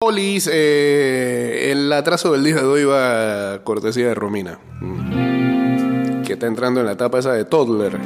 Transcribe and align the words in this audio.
Polis, 0.00 0.48
eh, 0.52 1.72
el 1.72 1.92
atraso 1.92 2.30
del 2.30 2.44
día 2.44 2.54
de 2.54 2.62
hoy 2.62 2.84
va 2.84 3.64
cortesía 3.64 4.06
de 4.06 4.14
Romina, 4.14 4.60
mm, 4.80 6.22
que 6.22 6.34
está 6.34 6.46
entrando 6.46 6.78
en 6.78 6.86
la 6.86 6.92
etapa 6.92 7.18
esa 7.18 7.32
de 7.32 7.44
toddler. 7.44 7.98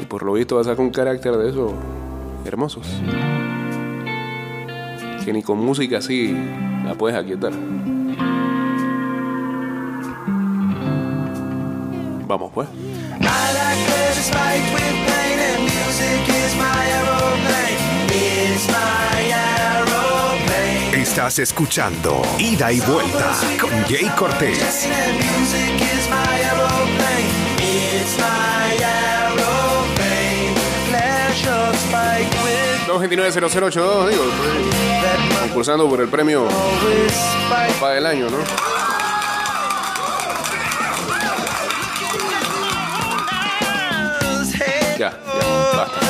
y 0.00 0.04
por 0.06 0.22
lo 0.22 0.32
visto 0.32 0.54
va 0.54 0.62
a 0.62 0.64
sacar 0.64 0.80
un 0.80 0.88
carácter 0.90 1.36
de 1.36 1.50
esos 1.50 1.72
hermosos. 2.46 2.86
Que 5.22 5.34
ni 5.34 5.42
con 5.42 5.58
música 5.58 5.98
así 5.98 6.34
la 6.82 6.94
puedes 6.94 7.18
aquietar. 7.18 7.52
Vamos 12.26 12.52
pues. 12.54 12.68
Estás 20.92 21.38
escuchando 21.38 22.20
Ida 22.38 22.70
y 22.72 22.80
Vuelta 22.80 23.32
con 23.58 23.70
Jay 23.84 24.10
Cortés. 24.16 24.86
229-0082, 32.86 34.08
digo, 34.08 34.24
estoy 34.24 35.38
concursando 35.40 35.88
por 35.88 36.00
el 36.00 36.08
premio 36.08 36.48
Papá 37.48 37.92
del 37.92 38.06
Año, 38.06 38.28
¿no? 38.30 38.38
Ya, 44.98 45.10
ya, 45.10 45.65
basta. 45.76 46.00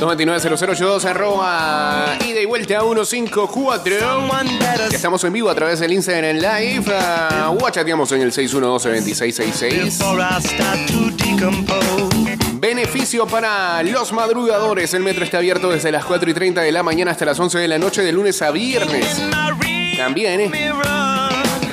229-0082 0.00 1.04
arroba 1.04 2.18
ida 2.26 2.40
y 2.40 2.44
vuelta 2.44 2.80
154. 2.80 3.94
Ya 4.90 4.96
estamos 4.96 5.22
en 5.24 5.32
vivo 5.32 5.48
a 5.50 5.54
través 5.54 5.80
del 5.80 5.92
Instagram 5.92 6.24
en 6.24 6.42
live. 6.42 6.84
Uh, 7.48 7.66
en 8.14 8.22
el 8.22 8.32
612-2666. 8.32 10.02
Beneficio 12.54 13.26
para 13.26 13.82
los 13.82 14.12
madrugadores. 14.12 14.94
El 14.94 15.02
metro 15.02 15.24
está 15.24 15.38
abierto 15.38 15.70
desde 15.70 15.90
las 15.92 16.04
4 16.04 16.30
y 16.30 16.34
30 16.34 16.60
de 16.62 16.72
la 16.72 16.82
mañana 16.82 17.10
hasta 17.12 17.24
las 17.24 17.38
11 17.38 17.58
de 17.58 17.68
la 17.68 17.78
noche 17.78 18.02
de 18.02 18.12
lunes 18.12 18.42
a 18.42 18.50
viernes. 18.50 19.22
También, 19.96 20.40
¿eh? 20.40 20.50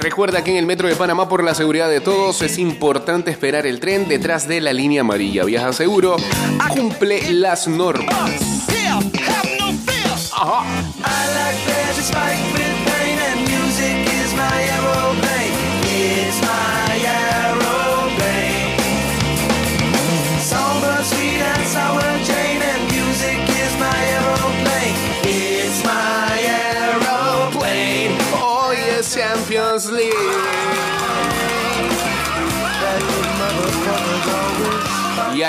Recuerda 0.02 0.44
que 0.44 0.50
en 0.50 0.58
el 0.58 0.66
metro 0.66 0.88
de 0.88 0.96
Panamá, 0.96 1.30
por 1.30 1.44
la 1.44 1.54
seguridad 1.54 1.88
de 1.88 2.02
todos, 2.02 2.42
es 2.42 2.58
importante 2.58 3.30
esperar 3.30 3.68
el 3.68 3.80
tren 3.80 4.08
detrás 4.08 4.48
de 4.48 4.60
la 4.60 4.74
línea 4.74 5.02
amarilla. 5.02 5.46
Viaja 5.46 5.72
seguro, 5.74 6.18
cumple 6.74 7.32
las 7.34 7.68
normas. 7.68 8.10
Ajá. 10.34 10.64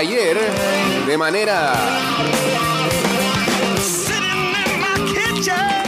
Ayer, 0.03 0.37
de 1.07 1.17
manera 1.17 1.75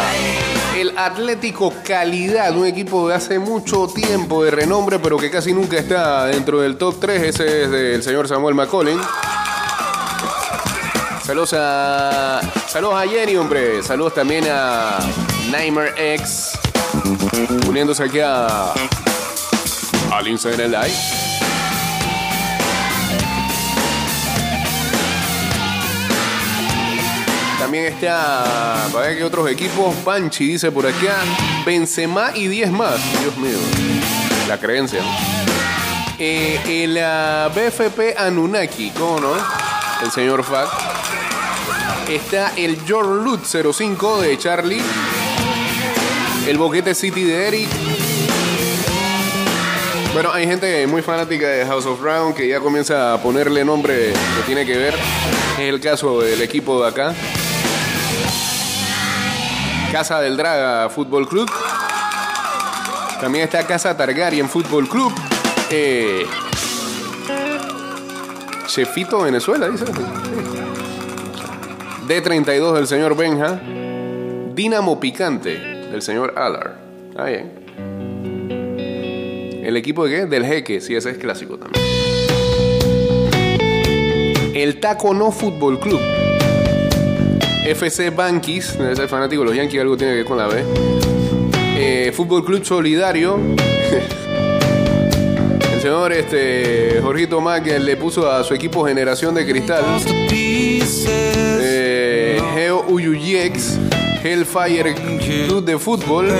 el 0.78 0.98
Atlético 0.98 1.74
Calidad, 1.86 2.56
un 2.58 2.66
equipo 2.66 3.08
de 3.08 3.16
hace 3.16 3.40
mucho 3.40 3.88
tiempo 3.88 4.44
de 4.44 4.52
renombre, 4.52 5.00
pero 5.00 5.18
que 5.18 5.32
casi 5.32 5.54
nunca 5.54 5.78
está 5.78 6.26
dentro 6.26 6.60
del 6.60 6.78
top 6.78 7.00
3. 7.00 7.24
Ese 7.24 7.64
es 7.64 7.72
del 7.72 8.04
señor 8.04 8.28
Samuel 8.28 8.56
McCollin. 8.56 9.00
Saludos 11.26 11.54
a. 11.58 12.42
Saludos 12.68 12.96
a 12.96 13.08
Jenny, 13.08 13.38
hombre. 13.38 13.82
Saludos 13.84 14.14
también 14.14 14.44
a 14.50 15.00
Nightmare 15.50 15.94
X. 16.16 16.52
Uniéndose 17.70 18.04
aquí 18.04 18.20
a. 18.20 18.74
Al 20.12 20.28
Instagram 20.28 20.72
Live. 20.72 21.23
También 27.74 27.92
está, 27.92 28.88
para 28.94 29.08
ver 29.08 29.18
que 29.18 29.24
otros 29.24 29.50
equipos, 29.50 29.96
Panchi 30.06 30.46
dice 30.46 30.72
por 30.72 30.86
acá, 30.86 31.24
Benzema 31.66 32.30
y 32.36 32.48
10 32.48 32.72
más. 32.72 33.00
Dios 33.20 33.36
mío, 33.38 33.58
la 34.48 34.60
creencia. 34.60 35.02
Eh, 36.20 36.60
el 36.68 37.00
ah, 37.00 37.50
BFP 37.50 38.16
Anunnaki, 38.16 38.92
¿cómo 38.92 39.20
no? 39.20 39.34
El 40.04 40.12
señor 40.12 40.44
Fat. 40.44 40.70
Está 42.08 42.54
el 42.58 42.80
George 42.86 43.24
Lut 43.24 43.44
05 43.44 44.22
de 44.22 44.38
Charlie. 44.38 44.84
El 46.48 46.60
Boquete 46.60 46.94
City 46.94 47.24
de 47.24 47.48
Eric. 47.48 47.70
Bueno, 50.14 50.32
hay 50.32 50.46
gente 50.46 50.86
muy 50.86 51.02
fanática 51.02 51.48
de 51.48 51.66
House 51.66 51.88
of 51.88 52.00
Brown 52.00 52.36
que 52.36 52.48
ya 52.48 52.60
comienza 52.60 53.16
a 53.16 53.18
ponerle 53.24 53.66
nombre 53.66 54.14
que 54.14 54.44
tiene 54.46 54.64
que 54.64 54.78
ver. 54.78 54.94
Es 55.58 55.70
el 55.74 55.80
caso 55.80 56.22
del 56.22 56.40
equipo 56.44 56.80
de 56.80 56.90
acá. 56.90 57.16
Casa 59.94 60.20
del 60.20 60.36
Draga 60.36 60.90
Fútbol 60.90 61.30
Club. 61.30 61.48
También 63.22 63.44
está 63.44 63.64
Casa 63.68 63.96
Targaryen 63.96 64.50
Fútbol 64.50 64.90
Club. 64.90 65.14
Eh, 65.70 66.26
Chefito 68.66 69.22
Venezuela, 69.22 69.70
dice. 69.70 69.86
D32 72.08 72.74
del 72.74 72.88
señor 72.88 73.16
Benja. 73.16 73.62
Dínamo 74.56 75.00
Picante 75.00 75.60
del 75.60 76.02
señor 76.02 76.34
Alar. 76.40 76.80
Ah, 77.16 77.26
bien. 77.26 77.52
¿El 79.64 79.78
equipo 79.78 80.08
de 80.08 80.16
qué? 80.22 80.26
Del 80.26 80.44
Jeque, 80.44 80.82
sí, 80.82 80.96
ese 80.96 81.12
es 81.12 81.20
clásico 81.20 81.60
también. 81.60 81.86
El 84.56 84.80
Taco 84.80 85.14
No 85.14 85.32
Fútbol 85.32 85.80
Club. 85.80 86.02
FC 87.66 88.10
Banquis, 88.10 88.78
debe 88.78 88.96
ser 88.96 89.08
fanático 89.08 89.42
de 89.42 89.48
los 89.48 89.56
Yankees, 89.56 89.82
algo 89.82 89.96
tiene 89.96 90.14
que 90.14 90.18
ver 90.18 90.26
con 90.26 90.38
la 90.38 90.48
B. 90.48 90.64
Eh, 91.76 92.12
Fútbol 92.14 92.44
Club 92.44 92.64
Solidario. 92.66 93.40
El 95.74 95.82
señor 95.82 96.14
este, 96.14 97.00
Jorgito 97.02 97.42
Mac 97.42 97.66
le 97.66 97.98
puso 97.98 98.32
a 98.32 98.44
su 98.44 98.54
equipo 98.54 98.86
Generación 98.86 99.34
de 99.36 99.46
Cristal. 99.46 99.84
Eh, 101.06 102.42
Geo 102.54 102.86
Uyuyex, 102.88 103.80
Hellfire 104.24 104.94
Club 104.94 105.64
de 105.66 105.78
Fútbol. 105.78 106.32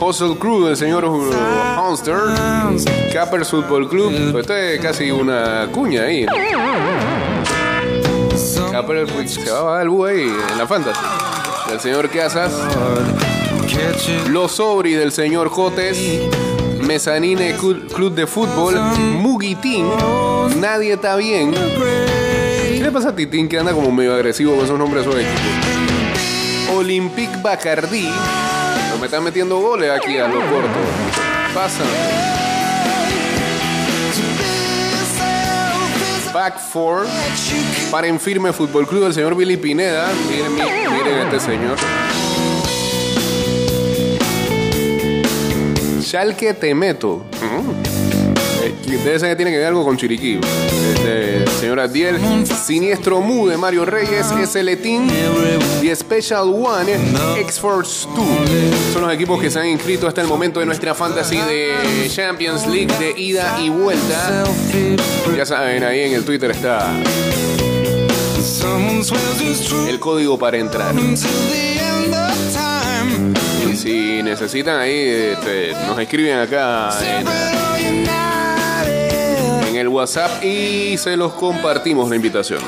Hustle 0.00 0.36
Crew 0.36 0.66
del 0.66 0.76
señor 0.76 1.04
Hunster. 1.04 2.16
Cappers 3.12 3.48
Football 3.50 3.88
Club. 3.88 4.12
Pues 4.32 4.42
esto 4.42 4.56
es 4.56 4.80
casi 4.80 5.10
una 5.10 5.68
cuña 5.72 6.02
ahí. 6.02 6.26
Cappers 8.74 9.30
se 9.30 9.52
va 9.52 9.58
a 9.58 9.62
bajar 9.62 9.82
el 9.82 9.88
búho 9.88 10.06
ahí 10.06 10.34
en 10.50 10.58
la 10.58 10.66
fantasy. 10.66 10.98
El 11.70 11.78
señor 11.78 12.10
Casas. 12.10 12.52
Los 14.30 14.50
Sobri 14.50 14.94
del 14.94 15.12
señor 15.12 15.48
Jotes. 15.48 15.96
Mezanine 16.80 17.54
Club 17.54 18.14
de 18.16 18.26
Fútbol. 18.26 18.74
Mugitín. 18.98 19.88
Nadie 20.56 20.94
está 20.94 21.14
bien. 21.14 21.54
¿Qué 21.54 22.80
le 22.82 22.90
pasa 22.90 23.10
a 23.10 23.14
Titín 23.14 23.48
que 23.48 23.60
anda 23.60 23.72
como 23.72 23.92
medio 23.92 24.12
agresivo 24.12 24.56
con 24.56 24.64
esos 24.64 24.76
nombres 24.76 25.06
de 25.06 25.12
su 25.12 25.16
equipo? 25.16 26.76
Olympique 26.76 27.36
Bacardí. 27.40 28.08
No 28.90 28.98
me 28.98 29.06
están 29.06 29.22
metiendo 29.22 29.60
goles 29.60 29.88
aquí 29.88 30.18
a 30.18 30.26
lo 30.26 30.40
corto. 30.50 30.80
Pasa. 31.54 31.84
Back 36.34 36.58
four. 36.58 37.06
Para 37.92 38.08
en 38.08 38.18
firme 38.18 38.52
Fútbol 38.52 38.88
Club 38.88 39.04
del 39.04 39.14
señor 39.14 39.36
Billy 39.36 39.56
Pineda. 39.56 40.10
Miren, 40.28 40.52
miren 40.92 41.18
este 41.28 41.38
señor. 41.38 41.76
Schalke 46.02 46.52
te 46.54 46.74
meto. 46.74 47.24
Debe 48.86 49.18
ser 49.18 49.30
que 49.30 49.36
tiene 49.36 49.50
que 49.50 49.58
ver 49.58 49.66
algo 49.66 49.84
con 49.84 49.96
Chiriquí. 49.96 50.40
Este, 50.94 51.44
señor 51.60 51.80
Adiel. 51.80 52.18
Siniestro 52.46 53.20
Mu 53.20 53.48
de 53.48 53.56
Mario 53.56 53.84
Reyes. 53.84 54.32
Letín. 54.54 55.08
The 55.80 55.96
Special 55.96 56.48
One. 56.48 56.92
X-Force 57.40 58.08
2. 58.14 58.26
Son 58.92 59.02
los 59.02 59.12
equipos 59.12 59.40
que 59.40 59.50
se 59.50 59.58
han 59.60 59.66
inscrito 59.66 60.06
hasta 60.06 60.20
el 60.20 60.28
momento 60.28 60.60
de 60.60 60.66
nuestra 60.66 60.94
fantasy 60.94 61.36
de 61.36 62.08
Champions 62.08 62.66
League 62.66 62.92
de 62.98 63.20
ida 63.20 63.58
y 63.60 63.68
vuelta. 63.68 64.44
Ya 65.36 65.44
saben, 65.44 65.82
ahí 65.82 66.00
en 66.00 66.12
el 66.14 66.24
Twitter 66.24 66.50
está 66.50 66.92
el 69.88 69.98
código 70.00 70.38
para 70.38 70.58
entrar. 70.58 70.94
Y 73.70 73.76
si 73.76 74.22
necesitan 74.22 74.80
ahí, 74.80 74.96
este, 75.32 75.72
nos 75.86 75.98
escriben 75.98 76.38
acá 76.38 76.90
WhatsApp 79.94 80.42
y 80.42 80.96
se 80.98 81.16
los 81.16 81.32
compartimos 81.34 82.08
la 82.10 82.16
invitación. 82.16 82.60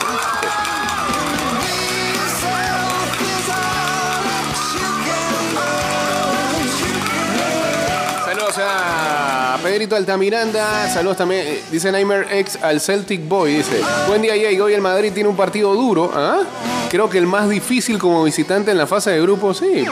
Saludos 8.24 8.54
a 8.58 9.58
Pedrito 9.62 9.96
Altamiranda. 9.96 10.88
Saludos 10.88 11.16
también, 11.16 11.46
eh, 11.46 11.62
dice 11.70 11.90
Neymer 11.90 12.28
X 12.30 12.58
al 12.62 12.80
Celtic 12.80 13.26
Boy. 13.26 13.56
Dice: 13.56 13.80
Buen 14.06 14.22
día, 14.22 14.32
Jay. 14.32 14.60
Hoy 14.60 14.74
el 14.74 14.80
Madrid 14.80 15.12
tiene 15.12 15.28
un 15.28 15.36
partido 15.36 15.74
duro. 15.74 16.12
¿Ah? 16.14 16.42
Creo 16.88 17.10
que 17.10 17.18
el 17.18 17.26
más 17.26 17.48
difícil 17.48 17.98
como 17.98 18.22
visitante 18.22 18.70
en 18.70 18.78
la 18.78 18.86
fase 18.86 19.10
de 19.10 19.20
grupo, 19.20 19.52
sí. 19.52 19.84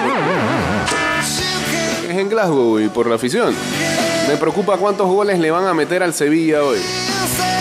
Es 2.08 2.16
en 2.16 2.28
Glasgow 2.28 2.78
y 2.78 2.88
por 2.88 3.08
la 3.08 3.16
afición. 3.16 3.54
Me 4.28 4.36
preocupa 4.36 4.76
cuántos 4.76 5.08
goles 5.08 5.38
le 5.38 5.50
van 5.50 5.66
a 5.66 5.74
meter 5.74 6.02
al 6.02 6.14
Sevilla 6.14 6.62
hoy. 6.62 6.78
Contra 7.26 7.53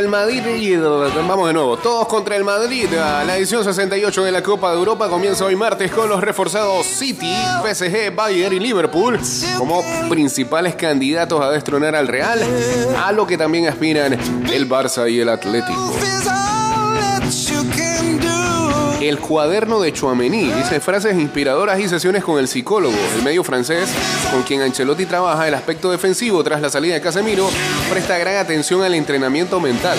el 0.00 0.08
Madrid 0.08 0.42
y 0.58 0.76
vamos 0.76 1.46
de 1.46 1.52
nuevo, 1.52 1.76
todos 1.76 2.08
contra 2.08 2.34
el 2.34 2.42
Madrid. 2.42 2.88
La 2.90 3.36
edición 3.36 3.62
68 3.62 4.24
de 4.24 4.32
la 4.32 4.42
Copa 4.42 4.70
de 4.72 4.78
Europa 4.78 5.08
comienza 5.08 5.44
hoy 5.44 5.56
martes 5.56 5.92
con 5.92 6.08
los 6.08 6.22
reforzados 6.22 6.86
City, 6.86 7.32
PSG, 7.62 8.14
Bayern 8.14 8.54
y 8.54 8.60
Liverpool 8.60 9.20
como 9.58 9.82
principales 10.08 10.74
candidatos 10.74 11.42
a 11.42 11.50
destronar 11.50 11.94
al 11.94 12.08
Real, 12.08 12.40
a 12.96 13.12
lo 13.12 13.26
que 13.26 13.36
también 13.36 13.68
aspiran 13.68 14.14
el 14.50 14.68
Barça 14.68 15.10
y 15.10 15.20
el 15.20 15.28
Atlético. 15.28 15.94
El 19.00 19.18
cuaderno 19.18 19.80
de 19.80 19.94
Chouameni 19.94 20.52
dice 20.52 20.78
frases 20.78 21.18
inspiradoras 21.18 21.80
y 21.80 21.88
sesiones 21.88 22.22
con 22.22 22.38
el 22.38 22.48
psicólogo, 22.48 22.98
el 23.16 23.22
medio 23.22 23.42
francés, 23.42 23.88
con 24.30 24.42
quien 24.42 24.60
Ancelotti 24.60 25.06
trabaja 25.06 25.48
el 25.48 25.54
aspecto 25.54 25.90
defensivo 25.90 26.44
tras 26.44 26.60
la 26.60 26.68
salida 26.68 26.94
de 26.94 27.00
Casemiro, 27.00 27.48
presta 27.90 28.18
gran 28.18 28.36
atención 28.36 28.82
al 28.82 28.94
entrenamiento 28.94 29.58
mental. 29.58 29.96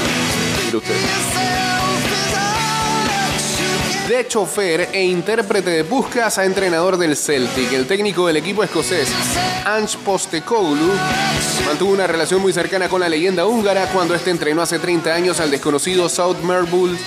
Mire 0.66 0.78
usted. 0.78 1.61
De 4.08 4.28
chofer 4.28 4.90
e 4.92 5.04
intérprete 5.04 5.70
de 5.70 5.84
Puskas 5.84 6.38
a 6.38 6.46
entrenador 6.46 6.98
del 6.98 7.16
Celtic, 7.16 7.72
el 7.72 7.88
técnico 7.88 8.28
del 8.28 8.38
equipo 8.38 8.64
escocés, 8.64 9.10
Ange 9.66 9.98
Postecoglou, 10.00 10.92
mantuvo 11.66 11.94
una 11.94 12.08
relación 12.08 12.42
muy 12.42 12.52
cercana 12.52 12.90
con 12.90 13.00
la 13.00 13.08
leyenda 13.08 13.46
húngara 13.46 13.88
cuando 13.94 14.14
este 14.14 14.32
entrenó 14.32 14.62
hace 14.62 14.80
30 14.80 15.14
años 15.14 15.40
al 15.40 15.52
desconocido 15.52 16.10
South 16.10 16.40
Melbourne 16.44 16.98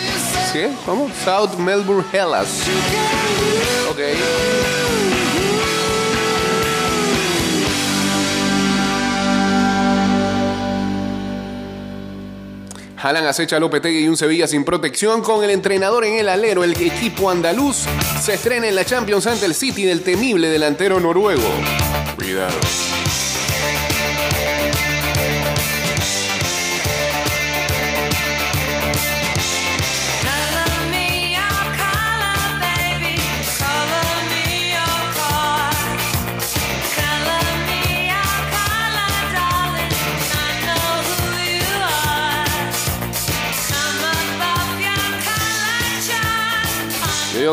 ¿Qué? 0.52 0.70
¿Cómo? 0.86 1.10
South 1.24 1.58
Melbourne 1.58 2.04
Hellas. 2.12 2.62
Ok. 3.90 4.83
Jalan 13.04 13.26
acecha 13.26 13.56
a 13.56 13.60
Lopetegui 13.60 13.98
y 13.98 14.08
un 14.08 14.16
Sevilla 14.16 14.46
sin 14.46 14.64
protección 14.64 15.20
con 15.20 15.44
el 15.44 15.50
entrenador 15.50 16.06
en 16.06 16.18
el 16.18 16.26
alero. 16.26 16.64
El 16.64 16.72
equipo 16.72 17.30
andaluz 17.30 17.84
se 18.22 18.32
estrena 18.32 18.66
en 18.66 18.74
la 18.74 18.86
Champions 18.86 19.26
ante 19.26 19.44
el 19.44 19.54
City 19.54 19.84
del 19.84 20.00
temible 20.00 20.48
delantero 20.48 20.98
noruego. 20.98 21.42
Cuidado. 22.16 22.54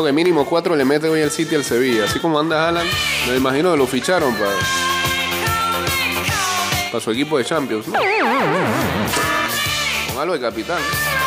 Creo 0.02 0.10
que 0.10 0.16
mínimo 0.16 0.44
cuatro 0.44 0.74
le 0.74 0.84
mete 0.84 1.08
hoy 1.08 1.20
el 1.20 1.30
City 1.30 1.54
al 1.54 1.62
Sevilla. 1.62 2.06
Así 2.06 2.18
como 2.18 2.36
anda 2.36 2.68
Alan, 2.68 2.84
me 3.28 3.36
imagino 3.36 3.70
que 3.70 3.76
lo 3.78 3.86
ficharon 3.86 4.34
para, 4.34 4.50
para 6.90 7.00
su 7.00 7.12
equipo 7.12 7.38
de 7.38 7.44
Champions. 7.44 7.86
¿no? 7.86 7.94
Con 10.08 10.20
algo 10.20 10.34
de 10.34 10.40
capitán. 10.40 10.80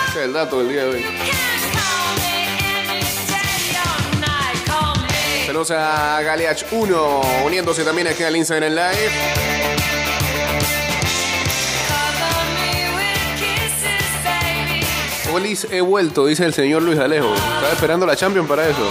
Ese 0.10 0.20
es 0.20 0.26
el 0.26 0.34
dato 0.34 0.60
del 0.60 0.68
día 0.68 0.84
de 0.84 0.90
hoy. 0.90 1.06
Saludos 5.46 5.72
a 5.72 6.22
Galeach 6.22 6.66
1, 6.70 7.22
uniéndose 7.46 7.86
también 7.86 8.08
aquí 8.08 8.24
al 8.24 8.36
Instagram 8.36 8.74
Live. 8.74 9.55
Olis, 15.36 15.68
he 15.70 15.82
vuelto, 15.82 16.28
dice 16.28 16.46
el 16.46 16.54
señor 16.54 16.82
Luis 16.82 16.98
Alejo. 16.98 17.34
Estaba 17.36 17.70
esperando 17.70 18.06
la 18.06 18.16
Champions 18.16 18.48
para 18.48 18.70
eso. 18.70 18.90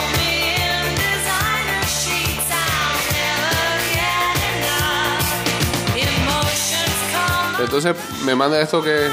Entonces 7.59 7.97
me 8.27 8.35
manda 8.35 8.61
esto 8.61 8.83
que. 8.83 9.07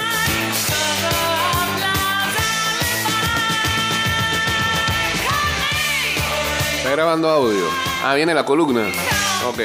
Está 6.76 6.92
grabando 6.92 7.30
audio. 7.30 7.64
Ah, 8.04 8.14
viene 8.14 8.34
la 8.34 8.44
columna. 8.44 8.90
Ok. 9.48 9.60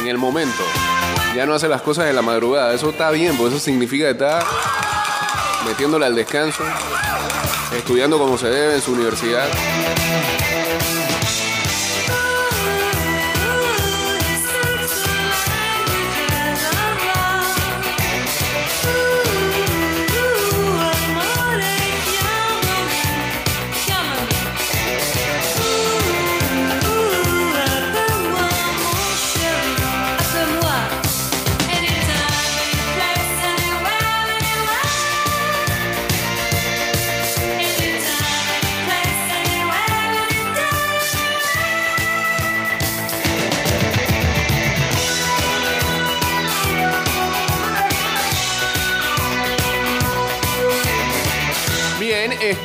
En 0.00 0.08
el 0.08 0.18
momento. 0.18 0.64
Ya 1.36 1.44
no 1.44 1.52
hace 1.52 1.68
las 1.68 1.82
cosas 1.82 2.06
de 2.06 2.14
la 2.14 2.22
madrugada. 2.22 2.72
Eso 2.72 2.88
está 2.88 3.10
bien, 3.10 3.36
porque 3.36 3.54
eso 3.54 3.62
significa 3.62 4.06
que 4.06 4.12
está 4.12 4.42
metiéndole 5.66 6.06
al 6.06 6.14
descanso, 6.14 6.64
estudiando 7.76 8.18
como 8.18 8.38
se 8.38 8.48
debe 8.48 8.76
en 8.76 8.80
su 8.80 8.92
universidad. 8.92 9.46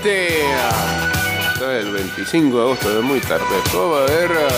Este. 0.01 0.43
ah, 0.57 1.79
el 1.79 1.91
25 1.91 2.57
de 2.57 2.63
agosto, 2.63 2.99
es 2.99 3.03
muy 3.03 3.19
tarde. 3.19 3.45
Va 3.73 3.99
a 3.99 4.05
ah, 4.05 4.49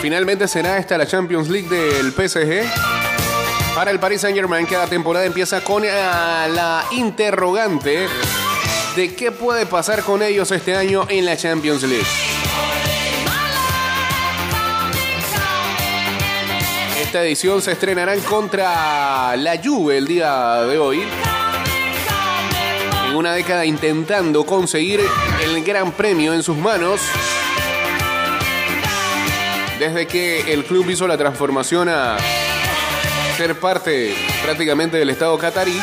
Finalmente 0.00 0.48
será 0.48 0.78
esta 0.78 0.96
la 0.96 1.06
Champions 1.06 1.48
League 1.48 1.68
del 1.68 2.12
PSG. 2.12 2.64
Para 3.74 3.90
el 3.90 4.00
Paris 4.00 4.22
Saint 4.22 4.36
Germain, 4.36 4.64
cada 4.66 4.86
temporada 4.86 5.26
empieza 5.26 5.60
con 5.62 5.82
ah, 5.84 6.48
la 6.50 6.84
interrogante 6.92 8.06
de 8.96 9.14
qué 9.14 9.30
puede 9.30 9.66
pasar 9.66 10.02
con 10.02 10.22
ellos 10.22 10.50
este 10.52 10.74
año 10.74 11.04
en 11.08 11.26
la 11.26 11.36
Champions 11.36 11.82
League. 11.82 12.06
Esta 17.08 17.24
edición 17.24 17.62
se 17.62 17.72
estrenarán 17.72 18.20
contra 18.20 19.34
la 19.34 19.58
Juve 19.64 19.96
el 19.96 20.06
día 20.06 20.60
de 20.64 20.76
hoy. 20.76 21.02
En 23.08 23.16
una 23.16 23.32
década 23.32 23.64
intentando 23.64 24.44
conseguir 24.44 25.00
el 25.42 25.64
gran 25.64 25.92
premio 25.92 26.34
en 26.34 26.42
sus 26.42 26.58
manos. 26.58 27.00
Desde 29.78 30.06
que 30.06 30.52
el 30.52 30.66
club 30.66 30.90
hizo 30.90 31.08
la 31.08 31.16
transformación 31.16 31.88
a 31.88 32.18
ser 33.38 33.58
parte 33.58 34.14
prácticamente 34.44 34.98
del 34.98 35.08
Estado 35.08 35.38
catarí. 35.38 35.80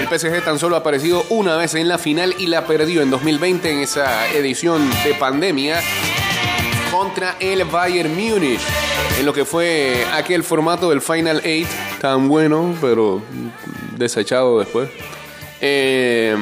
El 0.00 0.08
PSG 0.18 0.42
tan 0.42 0.58
solo 0.58 0.74
ha 0.74 0.78
aparecido 0.78 1.22
una 1.28 1.58
vez 1.58 1.74
en 1.74 1.86
la 1.86 1.98
final 1.98 2.34
y 2.38 2.46
la 2.46 2.64
perdió 2.64 3.02
en 3.02 3.10
2020 3.10 3.72
en 3.72 3.80
esa 3.80 4.26
edición 4.28 4.88
de 5.04 5.12
pandemia 5.12 5.82
el 7.40 7.64
Bayern 7.64 8.14
Múnich. 8.14 8.60
En 9.18 9.26
lo 9.26 9.32
que 9.32 9.44
fue 9.44 10.04
aquel 10.12 10.42
formato 10.42 10.90
del 10.90 11.00
Final 11.00 11.40
Eight, 11.44 11.68
tan 12.00 12.28
bueno, 12.28 12.74
pero 12.80 13.22
desechado 13.96 14.58
después. 14.58 14.88
Eh, 15.60 16.36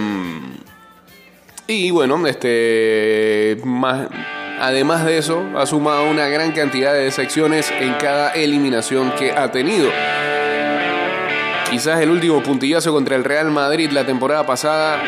y 1.67 1.91
bueno, 1.91 2.27
este 2.27 3.59
más, 3.65 4.09
además 4.61 5.05
de 5.05 5.19
eso, 5.19 5.43
ha 5.57 5.67
sumado 5.67 6.09
una 6.11 6.29
gran 6.29 6.53
cantidad 6.53 6.95
de 6.95 7.11
secciones 7.11 7.73
en 7.81 7.95
cada 7.95 8.33
eliminación 8.33 9.13
que 9.13 9.33
ha 9.33 9.51
tenido. 9.51 9.91
Quizás 11.71 12.01
el 12.01 12.11
último 12.11 12.43
puntillazo 12.43 12.93
contra 12.93 13.17
el 13.17 13.25
Real 13.25 13.51
Madrid 13.51 13.91
la 13.91 14.07
temporada 14.07 14.47
pasada, 14.47 15.03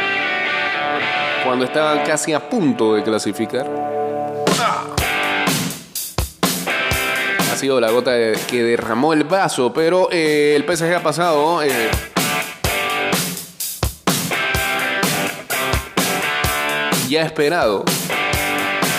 cuando 1.44 1.64
estaban 1.64 2.04
casi 2.04 2.32
a 2.32 2.48
punto 2.48 2.94
de 2.94 3.02
clasificar. 3.02 3.97
Sido 7.58 7.80
la 7.80 7.90
gota 7.90 8.12
de- 8.12 8.38
que 8.48 8.62
derramó 8.62 9.12
el 9.12 9.24
vaso, 9.24 9.72
pero 9.72 10.08
eh, 10.10 10.54
el 10.56 10.64
PSG 10.64 10.94
ha 10.96 11.02
pasado. 11.02 11.62
eh, 11.62 11.90
ya 17.08 17.22
esperado 17.22 17.84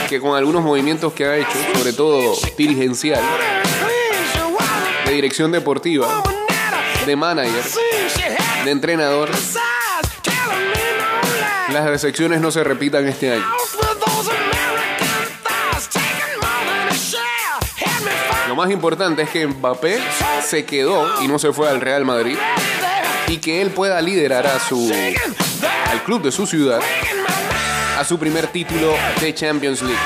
que 0.07 0.19
con 0.19 0.35
algunos 0.35 0.63
movimientos 0.63 1.13
que 1.13 1.25
ha 1.25 1.37
hecho, 1.37 1.51
sobre 1.75 1.93
todo 1.93 2.33
dirigencial, 2.57 3.21
de 5.05 5.13
dirección 5.13 5.51
deportiva, 5.51 6.23
de 7.05 7.15
manager, 7.15 7.63
de 8.65 8.71
entrenador, 8.71 9.29
las 11.71 11.85
decepciones 11.85 12.41
no 12.41 12.49
se 12.49 12.63
repitan 12.63 13.07
este 13.07 13.33
año. 13.33 13.45
Más 18.59 18.71
importante 18.71 19.21
es 19.21 19.29
que 19.29 19.47
Mbappé 19.47 19.99
se 20.45 20.65
quedó 20.65 21.23
y 21.23 21.29
no 21.29 21.39
se 21.39 21.53
fue 21.53 21.69
al 21.69 21.79
Real 21.79 22.03
Madrid 22.03 22.35
y 23.29 23.37
que 23.37 23.61
él 23.61 23.69
pueda 23.69 24.01
liderar 24.01 24.45
a 24.47 24.59
su 24.59 24.91
al 25.89 26.03
club 26.03 26.21
de 26.23 26.33
su 26.33 26.45
ciudad 26.45 26.81
a 27.97 28.03
su 28.03 28.19
primer 28.19 28.47
título 28.47 28.93
de 29.21 29.33
Champions 29.33 29.81
League. 29.81 29.97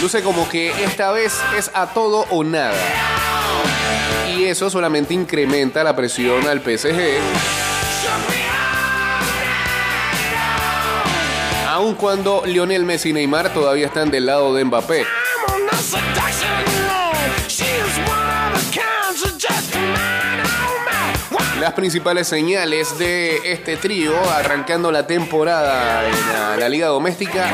Luce 0.00 0.22
como 0.22 0.48
que 0.48 0.70
esta 0.82 1.12
vez 1.12 1.38
es 1.58 1.70
a 1.74 1.88
todo 1.88 2.24
o 2.30 2.42
nada. 2.42 2.72
Y 4.34 4.44
eso 4.44 4.70
solamente 4.70 5.12
incrementa 5.12 5.84
la 5.84 5.94
presión 5.94 6.48
al 6.48 6.62
PSG. 6.62 7.18
Aun 11.68 11.94
cuando 11.96 12.44
Lionel 12.46 12.86
Messi 12.86 13.10
y 13.10 13.12
Neymar 13.12 13.52
todavía 13.52 13.88
están 13.88 14.10
del 14.10 14.24
lado 14.24 14.54
de 14.54 14.64
Mbappé. 14.64 15.04
Las 21.60 21.72
principales 21.72 22.28
señales 22.28 22.98
de 22.98 23.52
este 23.52 23.76
trío 23.76 24.12
arrancando 24.30 24.92
la 24.92 25.06
temporada 25.06 26.06
en 26.06 26.28
la, 26.32 26.56
la 26.56 26.68
liga 26.68 26.88
doméstica 26.88 27.50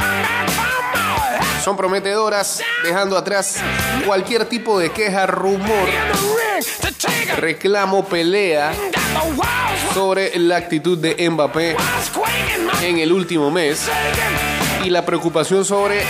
son 1.62 1.76
prometedoras, 1.76 2.60
dejando 2.82 3.16
atrás 3.16 3.58
cualquier 4.04 4.46
tipo 4.46 4.80
de 4.80 4.90
queja, 4.90 5.26
rumor, 5.26 5.88
reclamo, 7.38 8.04
pelea 8.04 8.72
sobre 9.94 10.36
la 10.38 10.56
actitud 10.56 10.98
de 10.98 11.30
Mbappé 11.30 11.76
en 12.82 12.98
el 12.98 13.12
último 13.12 13.50
mes 13.50 13.88
y 14.84 14.90
la 14.90 15.04
preocupación 15.04 15.64
sobre 15.64 16.02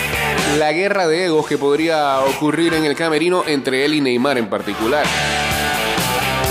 la 0.57 0.71
guerra 0.71 1.07
de 1.07 1.25
egos 1.25 1.47
que 1.47 1.57
podría 1.57 2.19
ocurrir 2.21 2.73
en 2.73 2.85
el 2.85 2.95
camerino 2.95 3.43
entre 3.45 3.85
él 3.85 3.93
y 3.93 4.01
Neymar 4.01 4.37
en 4.37 4.47
particular. 4.47 5.05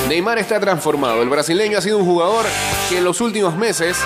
Neymar 0.08 0.38
está 0.38 0.60
transformado. 0.60 1.22
El 1.22 1.28
brasileño 1.28 1.78
ha 1.78 1.80
sido 1.80 1.98
un 1.98 2.04
jugador 2.04 2.46
que 2.88 2.98
en 2.98 3.04
los 3.04 3.20
últimos 3.20 3.56
meses 3.56 3.96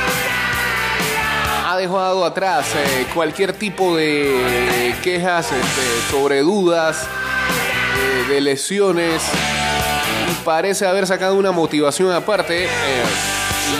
ha 1.66 1.76
dejado 1.76 2.24
atrás 2.24 2.66
eh, 2.74 3.06
cualquier 3.12 3.52
tipo 3.52 3.96
de 3.96 4.94
quejas 5.02 5.46
este, 5.52 6.10
sobre 6.10 6.40
dudas, 6.40 7.02
eh, 7.02 8.32
de 8.32 8.40
lesiones. 8.40 9.22
Y 10.30 10.44
parece 10.44 10.86
haber 10.86 11.06
sacado 11.06 11.34
una 11.34 11.52
motivación 11.52 12.12
aparte 12.12 12.64
eh, 12.64 12.68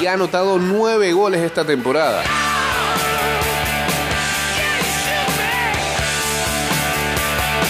y 0.01 0.07
ha 0.07 0.15
anotado 0.15 0.59
nueve 0.59 1.13
goles 1.13 1.41
esta 1.41 1.65
temporada. 1.65 2.23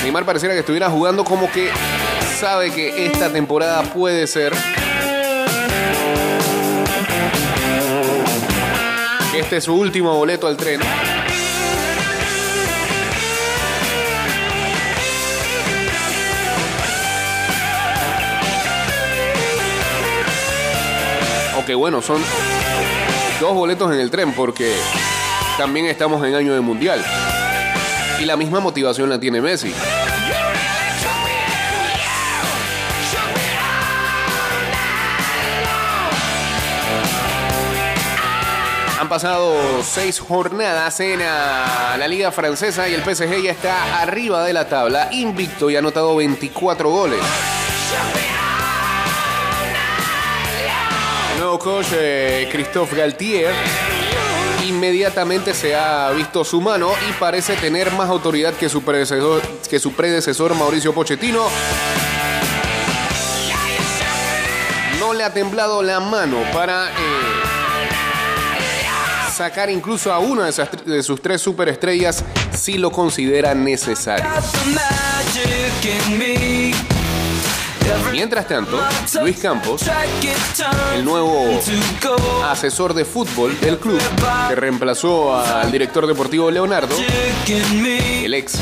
Neymar 0.07 0.25
pareciera 0.25 0.55
que 0.55 0.61
estuviera 0.61 0.89
jugando 0.89 1.25
como 1.25 1.51
que 1.51 1.69
sabe 2.39 2.71
que 2.71 3.07
esta 3.07 3.33
temporada 3.33 3.83
puede 3.83 4.29
ser 4.29 4.53
Este 9.37 9.57
es 9.57 9.65
su 9.65 9.75
último 9.75 10.15
boleto 10.15 10.47
al 10.47 10.57
tren. 10.57 10.81
Aunque 21.57 21.75
bueno, 21.75 22.01
son 22.01 22.23
dos 23.41 23.55
boletos 23.55 23.93
en 23.93 23.99
el 23.99 24.13
tren 24.13 24.33
porque 24.35 24.73
también 25.59 25.87
estamos 25.87 26.25
en 26.25 26.37
año 26.37 26.55
de 26.55 26.61
mundial. 26.61 27.05
Y 28.19 28.25
la 28.25 28.37
misma 28.37 28.61
motivación 28.61 29.11
la 29.11 29.21
tiene 29.21 29.43
Messi. 29.43 29.75
Han 38.99 39.11
pasado 39.11 39.55
seis 39.83 40.19
jornadas 40.19 41.01
en 41.01 41.21
ah, 41.23 41.97
la 41.99 42.09
Liga 42.09 42.33
Francesa 42.33 42.89
y 42.89 42.95
el 42.95 43.03
PSG 43.03 43.43
ya 43.43 43.51
está 43.51 44.01
arriba 44.01 44.43
de 44.43 44.55
la 44.55 44.69
tabla, 44.69 45.09
invicto 45.13 45.69
y 45.69 45.77
ha 45.77 45.81
anotado 45.81 46.17
24 46.17 46.89
goles. 46.89 47.21
El 51.35 51.41
nuevo 51.41 51.59
coach 51.59 51.89
eh, 51.93 52.49
Christophe 52.51 52.97
Galtier 52.97 53.55
inmediatamente 54.67 55.53
se 55.53 55.77
ha 55.77 56.11
visto 56.13 56.43
su 56.43 56.63
mano 56.63 56.91
y 57.09 57.13
parece 57.21 57.55
tener 57.57 57.93
más 57.93 58.09
autoridad 58.09 58.55
que 58.55 58.71
su 58.71 58.83
predecesor, 58.83 59.43
que 59.69 59.79
su 59.79 59.93
predecesor 59.93 60.55
Mauricio 60.55 60.95
Pochettino. 60.95 61.49
No 64.99 65.13
le 65.13 65.23
ha 65.23 65.35
temblado 65.35 65.83
la 65.83 66.01
mano 66.01 66.39
para... 66.55 66.89
Eh, 66.89 67.46
sacar 69.37 69.69
incluso 69.69 70.11
a 70.11 70.19
una 70.19 70.47
de, 70.47 71.03
sus 71.03 71.21
tres 71.21 71.43
superestrellas 71.43 72.25
si 72.57 72.79
lo 72.79 72.91
considera 72.91 73.55
necesario. 73.55 74.25
Mientras 78.11 78.49
tanto, 78.49 78.81
Luis 79.21 79.39
Campos, 79.39 79.83
el 80.95 81.05
nuevo 81.05 81.61
asesor 82.45 82.95
de 82.95 83.05
fútbol 83.05 83.61
del 83.61 83.79
club, 83.79 84.01
que 84.49 84.55
reemplazó 84.55 85.37
al 85.37 85.71
director 85.71 86.07
deportivo 86.07 86.51
Leonardo, 86.51 86.97
el 87.47 88.33
ex. 88.33 88.59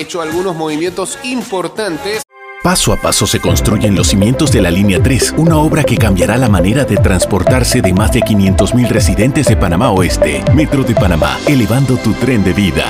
Hecho 0.00 0.20
algunos 0.20 0.56
movimientos 0.56 1.18
importantes. 1.22 2.22
Paso 2.62 2.92
a 2.92 2.96
paso 2.96 3.26
se 3.26 3.40
construyen 3.40 3.94
los 3.94 4.08
cimientos 4.08 4.52
de 4.52 4.60
la 4.60 4.70
Línea 4.70 5.02
3, 5.02 5.34
una 5.38 5.56
obra 5.56 5.82
que 5.82 5.96
cambiará 5.96 6.36
la 6.36 6.48
manera 6.48 6.84
de 6.84 6.96
transportarse 6.96 7.80
de 7.80 7.94
más 7.94 8.12
de 8.12 8.20
500.000 8.20 8.88
residentes 8.88 9.46
de 9.46 9.56
Panamá 9.56 9.90
Oeste. 9.92 10.44
Metro 10.54 10.82
de 10.82 10.94
Panamá, 10.94 11.38
elevando 11.46 11.96
tu 11.96 12.12
tren 12.12 12.44
de 12.44 12.52
vida. 12.52 12.84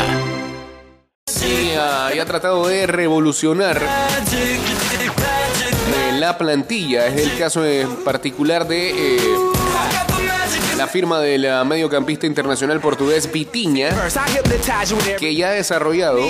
y 2.12 2.18
ha 2.18 2.24
tratado 2.24 2.66
de 2.66 2.88
revolucionar 2.88 3.80
la 6.18 6.36
plantilla. 6.36 7.06
Es 7.06 7.26
el 7.26 7.38
caso 7.38 7.64
en 7.64 7.96
particular 8.04 8.66
de... 8.68 9.16
Eh, 9.16 9.59
la 10.80 10.86
firma 10.86 11.20
del 11.20 11.46
mediocampista 11.66 12.26
internacional 12.26 12.80
portugués 12.80 13.30
Vitiña, 13.30 13.90
que 15.18 15.34
ya 15.34 15.48
ha 15.48 15.52
desarrollado 15.52 16.26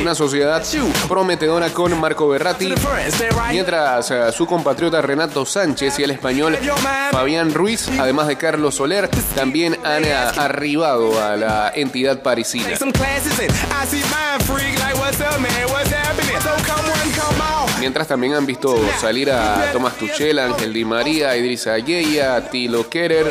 una 0.00 0.14
sociedad 0.14 0.64
prometedora 1.06 1.68
con 1.68 2.00
Marco 2.00 2.26
Berratti, 2.26 2.72
mientras 3.50 4.10
eh, 4.10 4.32
su 4.32 4.46
compatriota 4.46 5.02
Renato 5.02 5.44
Sánchez 5.44 5.98
y 5.98 6.02
el 6.02 6.12
español 6.12 6.56
Fabián 7.10 7.52
Ruiz, 7.52 7.90
además 8.00 8.26
de 8.28 8.36
Carlos 8.36 8.76
Soler, 8.76 9.10
también 9.34 9.76
han 9.84 10.06
eh, 10.06 10.14
arribado 10.14 11.22
a 11.22 11.36
la 11.36 11.70
entidad 11.74 12.22
parisina. 12.22 12.78
Mientras 17.84 18.08
también 18.08 18.32
han 18.32 18.46
visto 18.46 18.80
salir 18.98 19.30
a 19.30 19.70
Tomás 19.70 19.98
Tuchel, 19.98 20.38
Ángel 20.38 20.72
Di 20.72 20.86
María, 20.86 21.36
Idris 21.36 21.66
Ayeya, 21.66 22.48
Tilo 22.48 22.88
Kerer. 22.88 23.30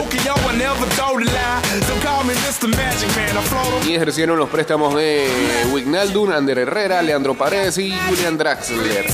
Y 3.87 3.95
ejercieron 3.95 4.37
los 4.37 4.49
préstamos 4.49 4.93
de 4.93 5.27
Wignaldum, 5.71 6.31
Ander 6.31 6.59
Herrera, 6.59 7.01
Leandro 7.01 7.33
Paredes 7.33 7.79
y 7.79 7.91
Julian 8.07 8.37
Draxler. 8.37 9.07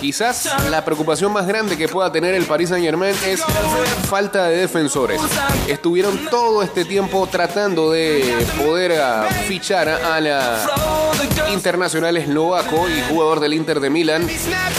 Quizás 0.00 0.48
la 0.70 0.84
preocupación 0.84 1.32
más 1.32 1.48
grande 1.48 1.76
que 1.76 1.88
pueda 1.88 2.12
tener 2.12 2.34
el 2.34 2.44
Paris 2.44 2.68
Saint 2.68 2.84
Germain 2.84 3.16
es 3.26 3.42
falta 4.08 4.44
de 4.44 4.58
defensores. 4.58 5.20
Estuvieron 5.66 6.28
todo 6.30 6.62
este 6.62 6.84
tiempo 6.84 7.26
tratando 7.26 7.90
de 7.90 8.46
poder 8.56 8.92
ah, 9.00 9.26
fichar 9.48 9.88
a 9.88 10.20
la 10.20 11.05
internacional 11.52 12.16
eslovaco 12.16 12.88
y 12.88 13.02
jugador 13.12 13.40
del 13.40 13.54
Inter 13.54 13.80
de 13.80 13.90
Milan, 13.90 14.26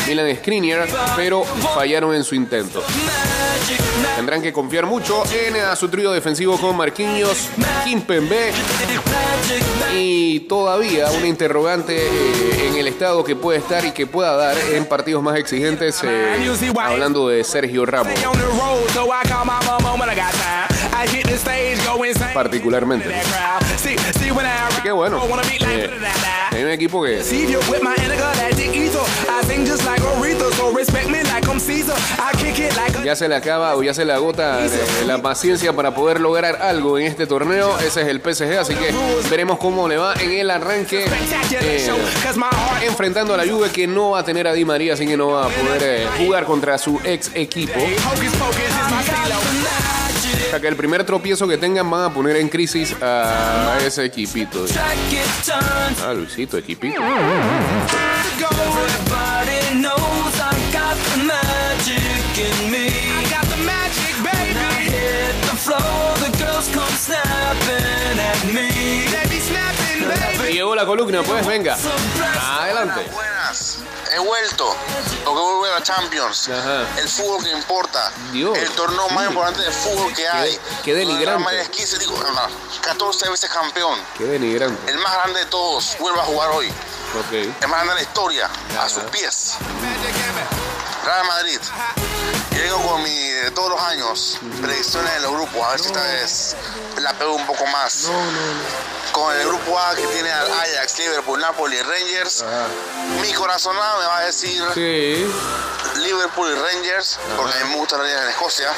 Milan 0.08 0.36
Skriniar, 0.36 0.88
pero 1.16 1.44
fallaron 1.44 2.16
en 2.16 2.24
su 2.24 2.36
intento. 2.36 2.84
Tendrán 4.16 4.42
que 4.42 4.54
confiar 4.54 4.86
mucho 4.86 5.24
en 5.32 5.56
su 5.76 5.90
trío 5.90 6.12
defensivo 6.12 6.58
con 6.58 6.76
Marquinhos, 6.76 7.50
Kimpembe 7.84 8.52
y 9.96 10.42
todavía 10.42 11.10
una 11.12 11.28
interrogante 11.28 11.96
eh, 11.98 12.68
en 12.68 12.76
el 12.76 12.88
estado 12.88 13.24
que 13.24 13.36
puede 13.36 13.60
estar 13.60 13.86
y 13.86 13.92
que 13.92 14.06
pueda 14.06 14.36
dar 14.36 14.58
en 14.58 14.86
partidos 14.86 15.24
más 15.24 15.38
exigentes, 15.38 16.02
eh, 16.04 16.36
hablando 16.80 17.28
de 17.28 17.44
Sergio 17.44 17.86
Ramos. 17.86 18.14
Particularmente. 22.38 23.12
Así 24.70 24.82
que 24.84 24.92
bueno, 24.92 25.20
eh, 25.68 25.90
hay 26.52 26.64
un 26.64 26.70
equipo 26.70 27.02
que 27.04 27.24
ya 33.04 33.16
se 33.16 33.28
le 33.28 33.36
acaba 33.36 33.76
o 33.76 33.82
ya 33.82 33.96
se 33.96 34.06
le 34.06 34.14
agota 34.14 34.60
la 35.08 35.20
paciencia 35.20 35.74
para 35.74 35.96
poder 35.96 36.20
lograr 36.20 36.62
algo 36.62 37.00
en 37.00 37.08
este 37.08 37.26
torneo. 37.26 37.76
Ese 37.80 38.04
es 38.04 38.08
el 38.08 38.22
PSG, 38.22 38.60
así 38.60 38.76
que 38.76 38.94
veremos 39.32 39.58
cómo 39.58 39.88
le 39.88 39.98
va 39.98 40.14
en 40.14 40.34
el 40.34 40.52
arranque. 40.52 41.06
Eh, 41.60 41.90
enfrentando 42.84 43.34
a 43.34 43.38
la 43.38 43.52
Juve 43.52 43.72
que 43.72 43.88
no 43.88 44.12
va 44.12 44.20
a 44.20 44.24
tener 44.24 44.48
a 44.48 44.54
Di 44.54 44.64
María, 44.64 44.94
así 44.94 45.08
que 45.08 45.18
no 45.18 45.30
va 45.30 45.48
a 45.48 45.50
poder 45.50 45.82
eh, 45.82 46.08
jugar 46.20 46.46
contra 46.46 46.78
su 46.78 47.02
ex 47.04 47.32
equipo. 47.34 47.80
O 50.48 50.50
sea 50.50 50.62
que 50.62 50.68
el 50.70 50.78
primer 50.78 51.04
tropiezo 51.04 51.46
que 51.46 51.58
tengan 51.58 51.90
van 51.90 52.06
a 52.06 52.14
poner 52.14 52.38
en 52.38 52.48
crisis 52.48 52.96
a 53.02 53.78
ese 53.86 54.06
equipito. 54.06 54.66
Ah, 56.06 56.14
Luisito, 56.14 56.58
equipito. 56.58 57.02
Llegó 70.54 70.76
la 70.76 70.86
columna, 70.86 71.24
pues 71.24 71.46
venga. 71.46 71.76
Adelante. 72.62 73.02
He 74.14 74.20
vuelto. 74.20 74.76
Porque 75.26 75.42
vuelve 75.42 75.70
a 75.70 75.80
la 75.80 75.84
Champions. 75.84 76.50
El 76.98 77.08
fútbol 77.10 77.44
que 77.44 77.52
importa. 77.52 78.12
El 78.34 78.70
torneo 78.72 79.10
más 79.10 79.28
importante 79.28 79.62
de 79.62 79.72
fútbol 79.72 80.14
que 80.14 80.28
hay. 80.28 80.60
Qué 80.84 80.94
denigrante. 80.94 81.70
15, 81.72 82.00
digo, 82.00 82.16
14 82.82 83.30
veces 83.30 83.50
campeón. 83.50 84.00
Qué 84.18 84.26
denigrante. 84.26 84.92
El 84.92 84.98
más 85.00 85.14
grande 85.14 85.40
de 85.40 85.46
todos. 85.48 85.96
Vuelve 86.00 86.20
a 86.20 86.24
jugar 86.24 86.50
hoy. 86.52 86.72
Okay. 87.28 87.54
El 87.62 87.68
más 87.68 87.84
grande 87.84 87.96
de 87.96 87.96
la 87.96 88.02
historia. 88.02 88.50
A 88.80 88.90
sus 88.90 89.04
pies. 89.06 89.56
Real 91.04 91.28
Madrid. 91.28 91.60
Llego 92.52 92.82
con 92.82 93.04
mi 93.04 93.28
de 93.28 93.52
todos 93.52 93.70
los 93.70 93.82
años, 93.82 94.40
predicciones 94.62 95.14
de 95.14 95.20
los 95.22 95.32
grupos, 95.32 95.64
a 95.66 95.70
ver 95.72 95.80
si 95.80 95.88
esta 95.88 96.02
vez 96.02 96.56
la 97.02 97.14
pego 97.14 97.36
un 97.36 97.46
poco 97.46 97.66
más. 97.68 98.10
Con 99.12 99.36
el 99.36 99.48
grupo 99.48 99.80
A 99.80 99.96
que 99.96 100.06
tiene 100.08 100.32
al 100.32 100.52
Ajax, 100.52 101.00
Liverpool, 101.00 101.40
Napoli 101.40 101.78
y 101.78 101.82
Rangers. 101.82 102.44
Mi 103.22 103.32
corazonada 103.34 104.00
me 104.00 104.06
va 104.06 104.18
a 104.18 104.26
decir 104.26 104.64
Liverpool 105.96 106.52
y 106.52 106.56
Rangers, 106.56 107.20
porque 107.36 107.58
a 107.58 107.64
mí 107.64 107.70
me 107.72 107.78
gusta 107.78 107.98
la 107.98 108.04
liga 108.04 108.24
en 108.24 108.30
Escocia, 108.30 108.72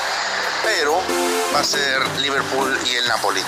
pero 0.63 1.01
va 1.53 1.59
a 1.59 1.63
ser 1.63 2.07
Liverpool 2.19 2.77
y 2.85 2.95
el 2.95 3.07
Napoli. 3.07 3.43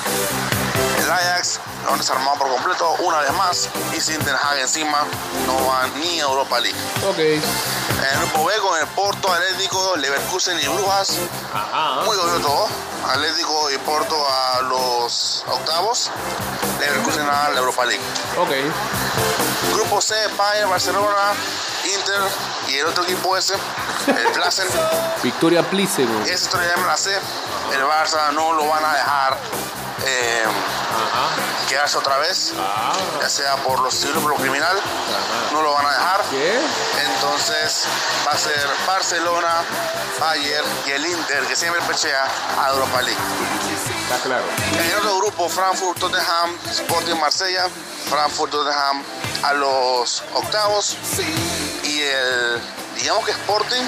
El 1.04 1.12
Ajax 1.12 1.60
lo 1.86 1.92
han 1.92 1.98
desarmado 1.98 2.38
por 2.38 2.50
completo 2.50 2.96
una 3.00 3.20
vez 3.20 3.34
más 3.34 3.70
y 3.96 4.02
sin 4.02 4.20
Ten 4.20 4.36
Hag 4.36 4.60
encima 4.60 5.06
no 5.46 5.68
va 5.68 5.88
ni 6.00 6.20
a 6.20 6.24
Europa 6.24 6.60
League. 6.60 6.78
Ok. 7.08 7.18
En 7.18 7.42
el 8.14 8.20
grupo 8.20 8.46
B 8.46 8.54
con 8.58 8.80
el 8.80 8.88
Porto, 8.88 9.32
Atlético, 9.32 9.96
Leverkusen 9.98 10.60
y 10.60 10.68
Brujas. 10.68 11.18
Muy 12.06 12.18
obvio 12.18 12.40
todo. 12.40 12.68
Atlético 13.08 13.70
y 13.72 13.78
Porto 13.80 14.16
a 14.28 14.62
los 14.62 15.44
octavos. 15.48 16.10
Leverkusen 16.80 17.28
a 17.28 17.50
la 17.50 17.60
Europa 17.60 17.86
League. 17.86 18.04
Ok. 18.38 19.51
Grupo 19.74 20.02
C, 20.02 20.16
Bayern, 20.38 20.70
Barcelona, 20.70 21.34
Inter 21.86 22.22
y 22.68 22.78
el 22.78 22.88
otro 22.88 23.04
equipo 23.04 23.36
ese, 23.38 23.56
el 24.08 24.32
Placer. 24.34 24.68
Victoria 25.24 25.62
historia 26.34 26.76
ya 26.76 26.78
me 26.78 26.88
la 26.88 26.98
sé. 26.98 27.16
El 27.74 27.84
Barça 27.84 28.32
no 28.34 28.54
lo 28.54 28.68
van 28.68 28.84
a 28.84 28.94
dejar 28.94 29.38
eh, 30.06 30.44
quedarse 31.70 31.98
otra 31.98 32.18
vez, 32.18 32.54
ah. 32.58 32.94
ya 33.22 33.30
sea 33.30 33.56
por 33.58 33.80
lo 33.80 33.90
civil 33.90 34.18
o 34.18 34.22
por 34.22 34.32
lo 34.32 34.38
criminal, 34.38 34.76
no 35.54 35.62
lo 35.62 35.74
van 35.74 35.86
a 35.86 35.92
dejar. 35.92 36.22
Entonces 37.06 37.86
va 38.28 38.32
a 38.32 38.38
ser 38.38 38.68
Barcelona, 38.86 39.64
Bayern 40.20 40.68
y 40.88 40.92
el 40.92 41.06
Inter, 41.06 41.46
que 41.46 41.56
siempre 41.56 41.82
pechea 41.84 42.28
a 42.60 42.70
Europa 42.72 43.02
League. 43.02 43.20
Está 44.04 44.18
claro. 44.24 44.44
En 44.74 44.86
el 44.86 44.98
otro 44.98 45.18
grupo, 45.20 45.48
Frankfurt, 45.48 46.00
Tottenham, 46.00 46.58
Sporting 46.70 47.16
Marsella, 47.16 47.68
Frankfurt, 48.10 48.52
Tottenham 48.52 49.04
a 49.44 49.54
los 49.54 50.24
octavos 50.34 50.98
y 51.84 52.02
el, 52.02 52.62
digamos 52.96 53.26
que 53.26 53.32
Sporting 53.32 53.84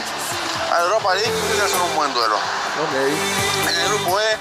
a 0.71 0.81
Europa 0.81 1.13
League, 1.15 1.31
que 1.31 1.65
es 1.65 1.73
un 1.73 1.95
buen 1.95 2.13
duelo. 2.13 2.35
En 3.67 3.75
el 3.75 3.87
grupo 3.89 4.19
E, 4.19 4.37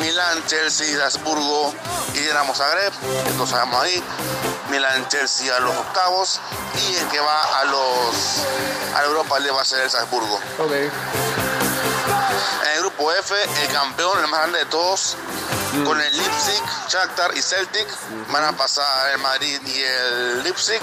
Milán, 0.00 0.44
Chelsea, 0.46 0.96
Salzburgo 0.98 1.74
y 2.14 2.18
Dinamo 2.18 2.54
Zagreb, 2.54 2.92
esto 3.26 3.46
sabemos 3.46 3.82
ahí. 3.82 4.02
Milán, 4.70 5.06
Chelsea 5.08 5.54
a 5.54 5.60
los 5.60 5.76
octavos 5.76 6.40
y 6.88 6.96
el 6.96 7.08
que 7.08 7.20
va 7.20 7.60
a 7.60 7.64
los 7.64 8.44
a 8.94 9.04
Europa 9.04 9.38
le 9.40 9.50
va 9.50 9.62
a 9.62 9.64
ser 9.64 9.80
el 9.82 9.90
Salzburgo. 9.90 10.38
Okay. 10.58 10.90
En 12.62 12.70
el 12.76 12.80
grupo 12.80 13.12
F, 13.12 13.34
el 13.62 13.68
campeón, 13.72 14.18
el 14.20 14.28
más 14.28 14.40
grande 14.40 14.58
de 14.60 14.66
todos, 14.66 15.16
mm. 15.72 15.84
con 15.84 16.00
el 16.00 16.16
Leipzig, 16.16 16.62
Shakhtar 16.88 17.36
y 17.36 17.42
Celtic, 17.42 17.86
van 18.30 18.44
a 18.44 18.52
pasar 18.52 19.12
el 19.12 19.18
Madrid 19.18 19.60
y 19.66 19.82
el 19.82 20.42
Leipzig. 20.42 20.80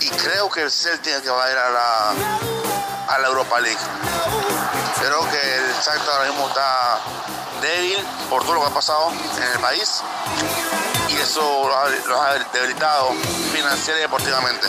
Y 0.00 0.10
creo 0.10 0.50
que 0.50 0.62
el 0.62 0.70
Celtic 0.70 1.08
es 1.08 1.16
el 1.18 1.22
que 1.22 1.30
va 1.30 1.44
a 1.44 1.50
ir 1.50 1.58
a 1.58 1.70
la, 1.70 2.10
a 3.08 3.18
la 3.18 3.28
Europa 3.28 3.60
League. 3.60 3.80
Creo 5.00 5.30
que 5.30 5.56
el 5.56 5.72
Shakhtar 5.74 6.14
ahora 6.14 6.30
mismo 6.30 6.48
está 6.48 7.00
débil 7.60 7.98
por 8.28 8.42
todo 8.42 8.54
lo 8.54 8.60
que 8.62 8.66
ha 8.68 8.74
pasado 8.74 9.10
en 9.10 9.42
el 9.42 9.58
país 9.60 10.02
y 11.10 11.16
eso 11.16 11.68
los 12.06 12.20
ha, 12.20 12.34
debilitado 12.52 13.12
financiera 13.52 13.98
y 13.98 14.02
deportivamente. 14.02 14.66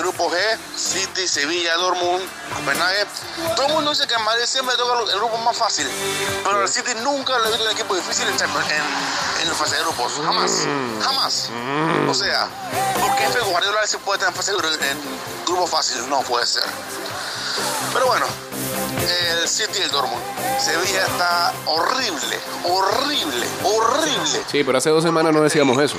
El 0.00 0.06
grupo 0.06 0.30
G, 0.30 0.36
City, 0.78 1.28
Sevilla, 1.28 1.76
Dortmund, 1.76 2.24
Copenhague. 2.54 3.04
Todo 3.54 3.66
el 3.66 3.72
mundo 3.74 3.90
dice 3.90 4.06
que 4.06 4.14
en 4.14 4.22
Madrid 4.22 4.44
siempre 4.46 4.74
toca 4.76 4.98
el 4.98 5.18
grupo 5.18 5.36
más 5.36 5.54
fácil, 5.54 5.86
pero 6.42 6.62
el 6.62 6.68
City 6.70 6.92
nunca 7.02 7.38
le 7.38 7.44
ha 7.44 7.48
visto 7.50 7.64
un 7.64 7.70
equipo 7.70 7.94
difícil 7.94 8.26
en, 8.26 8.34
en, 8.34 9.48
en 9.48 9.54
fase 9.54 9.76
de 9.76 9.82
grupos. 9.82 10.12
Jamás, 10.24 10.66
jamás. 11.02 11.50
O 12.08 12.14
sea, 12.14 12.48
¿por 12.98 13.14
qué 13.16 13.40
Guardiola 13.40 13.86
se 13.86 13.98
puede 13.98 14.16
estar 14.20 14.30
en 14.30 14.34
fase 14.34 14.52
en 14.52 15.44
grupo 15.44 15.66
fácil? 15.66 16.08
No 16.08 16.22
puede 16.22 16.46
ser. 16.46 16.64
Pero 17.92 18.06
bueno, 18.06 18.24
el 19.06 19.46
City 19.46 19.80
y 19.80 19.82
el 19.82 19.90
Dortmund. 19.90 20.22
Sevilla 20.58 21.04
está 21.04 21.52
horrible, 21.66 22.40
horrible, 22.64 23.46
horrible. 23.64 24.44
Sí, 24.50 24.64
pero 24.64 24.78
hace 24.78 24.88
dos 24.88 25.02
semanas 25.02 25.34
no 25.34 25.42
decíamos 25.42 25.78
eso. 25.82 25.96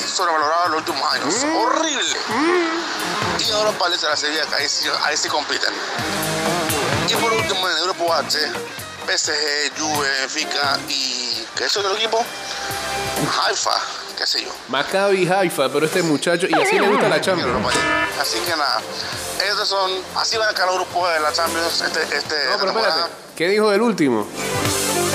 Más 0.00 0.10
sobrevalorado 0.10 0.62
de 0.64 0.68
los 0.70 0.78
últimos 0.78 1.12
años. 1.12 1.44
Mm. 1.44 1.56
Horrible. 1.56 2.16
Y 3.38 3.50
ahora 3.52 3.72
parece 3.72 4.06
la 4.06 4.16
Sevilla 4.16 4.46
que 4.46 4.54
ahí, 4.54 5.16
sí 5.16 5.28
compiten. 5.28 5.72
Y 7.08 7.14
por 7.14 7.32
último, 7.32 7.68
en 7.68 7.76
el 7.76 7.84
grupo 7.84 8.12
H, 8.12 8.38
PSG, 9.06 9.78
Juve, 9.78 10.08
Benfica 10.20 10.78
y. 10.88 11.46
¿Qué 11.56 11.64
es 11.64 11.76
otro 11.76 11.94
equipo? 11.96 12.24
Haifa 13.44 13.78
qué 14.16 14.26
sé 14.26 14.44
yo. 14.44 14.50
Maccabi 14.68 15.26
Haifa, 15.26 15.68
pero 15.68 15.86
este 15.86 16.02
muchacho, 16.02 16.46
y 16.48 16.54
así 16.54 16.78
le 16.78 16.88
gusta 16.88 17.08
la 17.08 17.20
Champions. 17.20 17.50
Así 18.20 18.38
que 18.40 18.50
nada, 18.50 18.80
estos 19.44 19.68
son, 19.68 19.90
así 20.16 20.36
van 20.36 20.48
a 20.48 20.54
quedar 20.54 20.68
los 20.68 20.76
grupos 20.76 21.12
de 21.12 21.20
la 21.20 21.32
Champions 21.32 21.80
este, 21.80 22.02
este 22.16 22.34
No, 22.50 22.58
pero 22.58 22.70
espérate, 22.70 23.12
¿qué 23.36 23.48
dijo 23.48 23.72
el 23.72 23.82
último? 23.82 24.26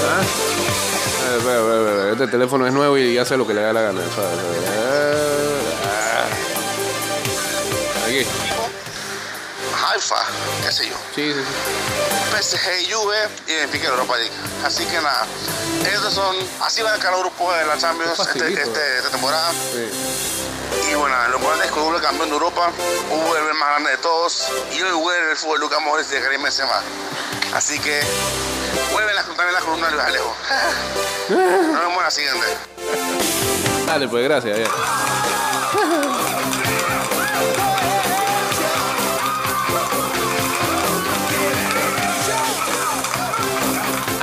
¿Ah? 0.04 0.97
Este 2.12 2.28
teléfono 2.28 2.66
es 2.66 2.74
nuevo 2.74 2.98
y 2.98 3.18
hace 3.18 3.36
lo 3.36 3.46
que 3.46 3.54
le 3.54 3.62
da 3.62 3.74
la 3.74 3.82
gana. 3.82 4.02
Aquí. 8.06 8.26
Haifa, 9.86 10.16
qué 10.64 10.72
sé 10.72 10.90
yo. 10.90 10.96
Sí, 11.14 11.34
sí, 11.34 11.40
sí. 11.40 12.38
PSG 12.38 12.82
y 12.82 12.92
Juve 12.92 13.18
y 13.48 13.56
Benfica 13.56 13.88
Europa 13.90 14.18
League. 14.18 14.32
Así 14.64 14.86
que 14.86 14.96
nada, 14.96 15.26
estos 15.86 16.14
son, 16.14 16.36
así 16.62 16.82
van 16.82 16.94
a 16.94 16.98
quedar 16.98 17.14
los 17.14 17.22
grupos 17.22 17.58
de 17.58 17.66
la 17.66 17.78
Champions 17.78 18.20
este, 18.20 18.54
este, 18.54 18.98
esta 18.98 19.10
temporada. 19.10 19.52
Sí. 19.52 19.90
Y 20.92 20.96
bueno, 20.96 21.16
lo 21.30 21.36
importante 21.38 21.66
es 21.66 21.72
que 21.72 21.80
el 21.80 22.02
campeón 22.02 22.30
de 22.30 22.36
Europa, 22.36 22.72
hubo 23.12 23.36
el 23.36 23.54
más 23.56 23.70
grande 23.70 23.92
de 23.92 23.98
todos 23.98 24.50
y 24.72 24.82
hoy 24.82 24.92
hubo 24.94 25.12
el 25.12 25.36
fútbol 25.36 25.60
Lucas 25.60 25.80
Morris 25.82 26.08
y 26.12 26.22
Karim 26.22 26.42
Benzema. 26.42 26.82
Así 27.54 27.80
que 27.80 28.02
vuelven 28.92 29.16
las, 29.16 29.27
columnas 29.64 29.94
de 29.94 30.02
Alejo. 30.02 30.36
Nos 31.30 31.82
vemos 31.82 32.04
la 32.04 32.12
siguiente. 32.12 32.46
Dale, 33.86 34.08
pues 34.08 34.24
gracias. 34.24 34.60
Ya. 34.60 34.66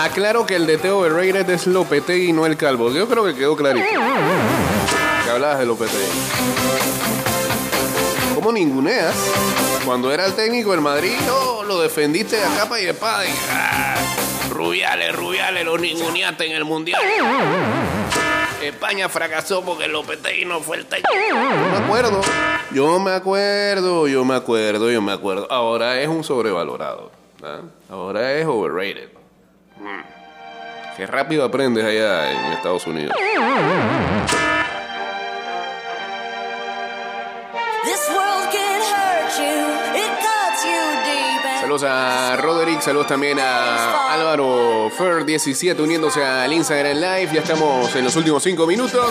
Aclaro 0.03 0.45
que 0.45 0.57
el 0.57 0.67
de 0.67 0.77
Teo 0.77 0.99
overrated 0.99 1.49
es 1.49 1.67
Lopetegui 1.67 2.31
y 2.31 2.33
no 2.33 2.45
el 2.47 2.57
Calvo. 2.57 2.91
Yo 2.91 3.09
creo 3.09 3.25
que 3.25 3.35
quedó 3.35 3.57
clarito. 3.57 3.87
Que 5.25 5.31
hablabas 5.31 5.61
de 5.61 5.67
Lopetegui. 5.67 6.05
¿Cómo 8.35 8.53
ninguneas? 8.53 9.15
Cuando 9.85 10.13
era 10.13 10.27
el 10.27 10.35
técnico 10.35 10.73
del 10.73 10.81
Madrid, 10.81 11.15
no, 11.27 11.63
lo 11.63 11.81
defendiste 11.81 12.37
de 12.37 12.43
capa 12.57 12.81
y 12.81 12.87
espada. 12.87 13.25
Ah, 13.51 13.94
rubiales, 14.65 15.15
Rubiales, 15.15 15.65
lo 15.65 15.77
ninguneaste 15.77 16.47
en 16.47 16.53
el 16.53 16.65
Mundial. 16.65 17.01
España 18.63 19.09
fracasó 19.11 19.63
porque 19.63 19.89
Lopetegui 19.89 20.47
no 20.47 20.61
fue 20.61 20.79
el 20.79 20.87
técnico. 20.87 21.11
Yo 21.13 21.39
me 21.71 21.77
acuerdo, 21.85 22.21
yo 22.73 22.99
me 22.99 23.11
acuerdo, 23.13 24.09
yo 24.09 24.25
me 24.25 24.35
acuerdo, 24.35 24.91
yo 24.91 25.03
me 25.03 25.13
acuerdo. 25.13 25.47
Ahora 25.51 26.01
es 26.01 26.09
un 26.09 26.25
sobrevalorado. 26.25 27.11
¿ah? 27.43 27.61
Ahora 27.91 28.33
es 28.33 28.47
overrated. 28.47 29.11
Qué 30.97 31.07
rápido 31.07 31.45
aprendes 31.45 31.85
allá 31.85 32.31
en 32.33 32.53
Estados 32.53 32.87
Unidos. 32.87 33.15
Saludos 41.75 41.91
a 41.91 42.37
Roderick, 42.37 42.81
saludos 42.83 43.09
también 43.09 43.41
a 43.41 44.13
Álvaro 44.13 44.93
Fer17 44.97 45.81
uniéndose 45.81 46.25
al 46.25 46.53
Instagram 46.53 46.95
Live. 46.99 47.31
Ya 47.35 47.41
estamos 47.41 47.93
en 47.97 48.05
los 48.05 48.15
últimos 48.15 48.45
cinco 48.45 48.65
minutos. 48.65 49.05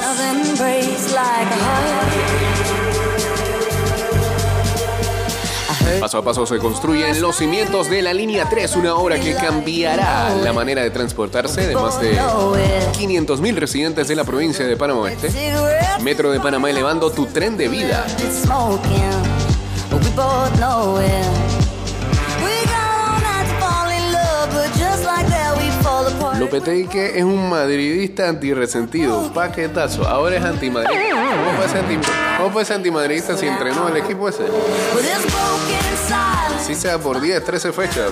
Paso 6.00 6.18
a 6.18 6.24
paso 6.24 6.46
se 6.46 6.58
construyen 6.58 7.20
los 7.22 7.36
cimientos 7.36 7.90
de 7.90 8.02
la 8.02 8.14
línea 8.14 8.48
3, 8.50 8.78
una 8.78 8.96
obra 8.96 9.20
que 9.20 9.36
cambiará 9.36 10.34
la 10.34 10.54
manera 10.54 10.84
de 10.84 10.90
transportarse 10.90 11.68
de 11.68 11.76
más 11.76 12.00
de 12.00 12.18
500.000 12.18 13.56
residentes 13.56 14.08
de 14.08 14.16
la 14.16 14.24
provincia 14.24 14.66
de 14.66 14.78
Panamá 14.78 15.02
Oeste. 15.02 15.30
Metro 16.02 16.32
de 16.32 16.40
Panamá 16.40 16.70
elevando 16.70 17.12
tu 17.12 17.26
tren 17.26 17.58
de 17.58 17.68
vida. 17.68 18.06
Lopetegui 26.40 26.88
que 26.88 27.18
es 27.18 27.24
un 27.24 27.50
madridista 27.50 28.28
antirresentido, 28.28 29.32
paquetazo. 29.34 30.08
Ahora 30.08 30.38
es 30.38 30.44
antimadridista. 30.44 31.16
¿Cómo 31.16 31.58
puede 31.58 31.70
ser, 31.70 31.80
anti, 31.86 31.98
¿Cómo 32.38 32.60
antimadridista 32.76 33.38
si 33.38 33.48
entrenó 33.48 33.88
el 33.90 33.98
equipo 33.98 34.28
ese? 34.28 34.44
Así 36.58 36.76
sea 36.76 36.98
por 36.98 37.22
10, 37.22 37.44
13 37.44 37.72
fechas. 37.74 38.12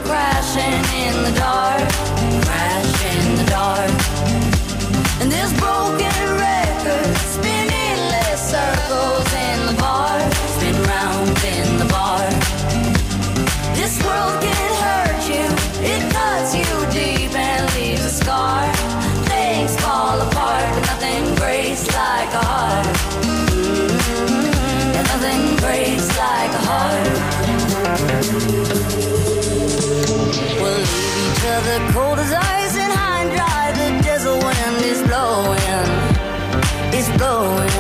Heart. 22.46 22.86
Mm, 23.26 24.94
nothing 25.10 25.42
breaks 25.64 26.08
like 26.18 26.52
a 26.52 26.64
heart. 26.70 27.08
We'll 30.62 30.82
leave 30.90 31.18
each 31.28 31.44
other 31.56 31.78
cold 31.94 32.20
as 32.20 32.32
ice 32.34 32.76
and 32.84 32.94
high 32.94 33.22
and 33.24 33.32
dry. 33.36 33.64
The 33.80 33.88
desert 34.04 34.40
wind 34.44 34.82
is 34.94 35.02
blowing, 35.10 35.90
it's 36.98 37.10
blowing. 37.18 37.72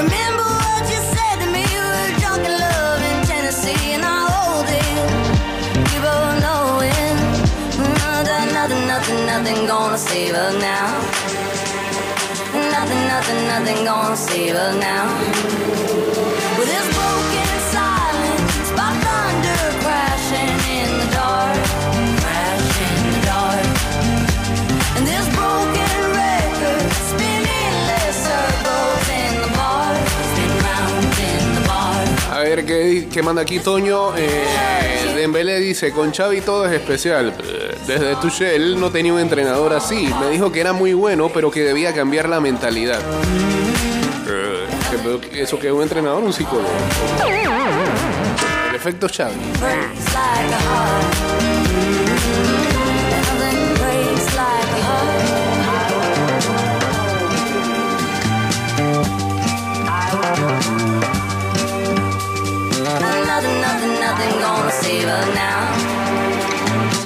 Remember 0.00 0.46
what 0.64 0.82
you 0.92 1.00
said 1.14 1.36
to 1.42 1.46
me? 1.56 1.64
We 1.64 1.80
were 1.90 2.12
drunk 2.22 2.42
in 2.48 2.54
love 2.66 3.00
in 3.10 3.16
Tennessee, 3.30 3.92
and 3.96 4.04
I 4.04 4.18
hold 4.32 4.68
it. 4.82 4.96
We 5.88 5.96
both 6.06 6.34
knowing 6.46 7.16
mm, 7.78 8.24
that 8.28 8.46
nothing, 8.58 8.86
nothing, 8.86 9.20
nothing 9.26 9.66
gonna 9.66 9.98
save 9.98 10.34
us 10.34 10.54
now. 10.60 11.01
Now. 13.84 15.08
A 32.30 32.38
ver 32.44 32.64
qué, 32.64 33.08
qué 33.12 33.22
manda 33.22 33.42
aquí 33.42 33.58
Toño. 33.58 34.16
Eh, 34.16 35.14
Dembélé 35.16 35.60
dice, 35.60 35.92
con 35.92 36.12
Xavi 36.12 36.40
todo 36.40 36.66
es 36.66 36.72
especial. 36.72 37.34
Desde 37.86 38.16
Tuchel 38.16 38.78
no 38.78 38.90
tenía 38.90 39.12
un 39.12 39.20
entrenador 39.20 39.72
así. 39.72 40.08
Me 40.20 40.30
dijo 40.30 40.50
que 40.52 40.60
era 40.60 40.72
muy 40.72 40.92
bueno, 40.92 41.30
pero 41.32 41.50
que 41.50 41.62
debía 41.62 41.92
cambiar 41.94 42.28
la 42.28 42.40
mentalidad. 42.40 43.00
Eso 45.32 45.58
que 45.58 45.66
es 45.66 45.72
un 45.72 45.82
entrenador, 45.82 46.22
un 46.22 46.32
psicólogo. 46.32 46.68
El 48.68 48.76
efecto 48.76 49.08
Xavi. 49.08 49.34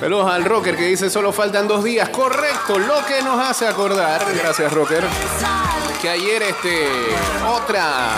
Saludos 0.07 0.31
al 0.31 0.45
Rocker 0.45 0.77
que 0.77 0.87
dice 0.87 1.11
solo 1.11 1.33
faltan 1.33 1.66
dos 1.66 1.83
días. 1.83 2.11
Correcto, 2.11 2.79
lo 2.79 3.05
que 3.07 3.21
nos 3.23 3.40
hace 3.40 3.66
acordar, 3.66 4.25
gracias 4.40 4.73
Rocker, 4.73 5.03
que 6.01 6.09
ayer 6.09 6.42
este 6.45 6.87
otra. 7.45 8.11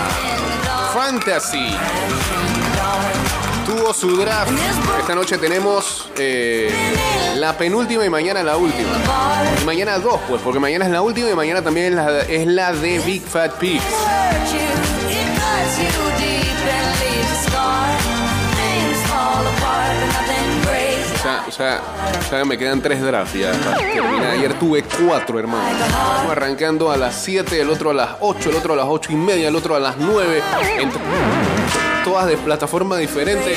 Fantasy 0.93 1.75
tuvo 3.65 3.91
su 3.91 4.17
draft. 4.17 4.51
Esta 4.99 5.15
noche 5.15 5.39
tenemos 5.39 6.11
eh, 6.15 6.71
la 7.37 7.57
penúltima 7.57 8.05
y 8.05 8.09
mañana 8.11 8.43
la 8.43 8.55
última. 8.55 8.91
Y 9.59 9.65
mañana 9.65 9.97
dos, 9.97 10.19
pues, 10.29 10.43
porque 10.43 10.59
mañana 10.59 10.85
es 10.85 10.91
la 10.91 11.01
última 11.01 11.31
y 11.31 11.33
mañana 11.33 11.63
también 11.63 11.87
es 11.87 11.93
la, 11.95 12.19
es 12.19 12.45
la 12.45 12.71
de 12.71 12.99
Big 12.99 13.23
Fat 13.23 13.53
Pigs. 13.53 13.83
Sea, 21.51 21.81
o 22.19 22.29
sea, 22.29 22.45
me 22.45 22.57
quedan 22.57 22.81
tres 22.81 23.01
drafts 23.01 23.33
ya. 23.33 23.51
Ayer 24.31 24.53
tuve 24.59 24.83
cuatro, 24.83 25.39
hermano. 25.39 25.67
Uno 26.23 26.31
arrancando 26.31 26.91
a 26.91 26.97
las 26.97 27.15
7, 27.15 27.61
el 27.61 27.69
otro 27.69 27.89
a 27.89 27.93
las 27.93 28.09
8, 28.19 28.49
el 28.49 28.55
otro 28.55 28.73
a 28.73 28.77
las 28.77 28.85
8 28.87 29.11
y 29.11 29.15
media, 29.15 29.47
el 29.49 29.55
otro 29.55 29.75
a 29.75 29.79
las 29.79 29.97
9. 29.97 30.41
Entre- 30.79 31.01
todas 32.05 32.27
de 32.27 32.37
plataforma 32.37 32.97
diferente. 32.97 33.55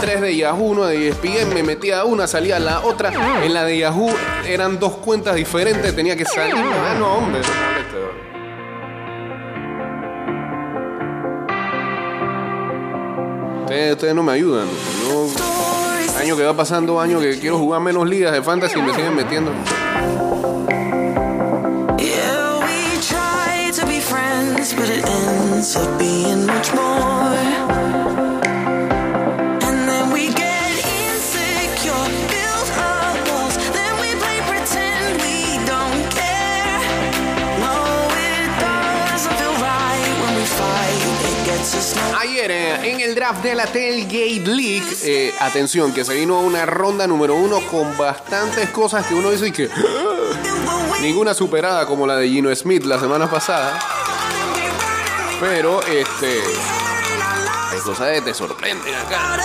Tres 0.00 0.20
de 0.20 0.36
Yahoo, 0.36 0.64
uno 0.70 0.84
de 0.84 1.08
ESPN. 1.08 1.52
Me 1.54 1.62
metía 1.62 2.00
a 2.00 2.04
una, 2.04 2.26
salía 2.26 2.56
a 2.56 2.60
la 2.60 2.80
otra. 2.80 3.10
En 3.42 3.52
la 3.52 3.64
de 3.64 3.78
Yahoo 3.78 4.10
eran 4.46 4.78
dos 4.78 4.94
cuentas 4.98 5.34
diferentes. 5.34 5.94
Tenía 5.94 6.16
que 6.16 6.24
salir. 6.24 6.54
Ah, 6.56 6.94
no, 6.98 7.14
hombre. 7.14 7.40
bro. 7.40 8.14
Ustedes, 13.64 14.14
no 14.14 14.22
me 14.22 14.32
ayudan. 14.32 14.68
Año 16.24 16.38
que 16.38 16.42
va 16.42 16.56
pasando, 16.56 16.98
año 17.00 17.20
que 17.20 17.38
quiero 17.38 17.58
jugar 17.58 17.82
menos 17.82 18.08
ligas 18.08 18.32
de 18.32 18.42
fantasy 18.42 18.78
y 18.78 18.82
me 18.82 18.94
siguen 18.94 19.14
metiendo. 19.14 19.52
To 23.74 23.84
be 23.86 23.98
friends, 23.98 24.72
but 24.72 24.88
it 24.88 25.04
ends 25.04 25.74
up 25.74 25.98
being 25.98 26.46
much 26.46 26.72
more. 26.72 27.63
De 43.32 43.54
la 43.54 43.64
Tailgate 43.64 44.46
League, 44.46 44.96
eh, 45.02 45.32
atención, 45.40 45.94
que 45.94 46.04
se 46.04 46.12
vino 46.12 46.40
una 46.40 46.66
ronda 46.66 47.06
número 47.06 47.34
uno 47.34 47.58
con 47.70 47.96
bastantes 47.96 48.68
cosas 48.68 49.06
que 49.06 49.14
uno 49.14 49.30
dice 49.30 49.50
que 49.50 49.70
ninguna 51.00 51.32
superada 51.32 51.86
como 51.86 52.06
la 52.06 52.16
de 52.16 52.28
Gino 52.28 52.54
Smith 52.54 52.84
la 52.84 53.00
semana 53.00 53.30
pasada. 53.30 53.78
Pero 55.40 55.80
este, 55.84 56.42
hay 57.72 57.78
cosas 57.80 58.22
te 58.22 58.34
sorprenden 58.34 58.94
acá. 58.94 59.38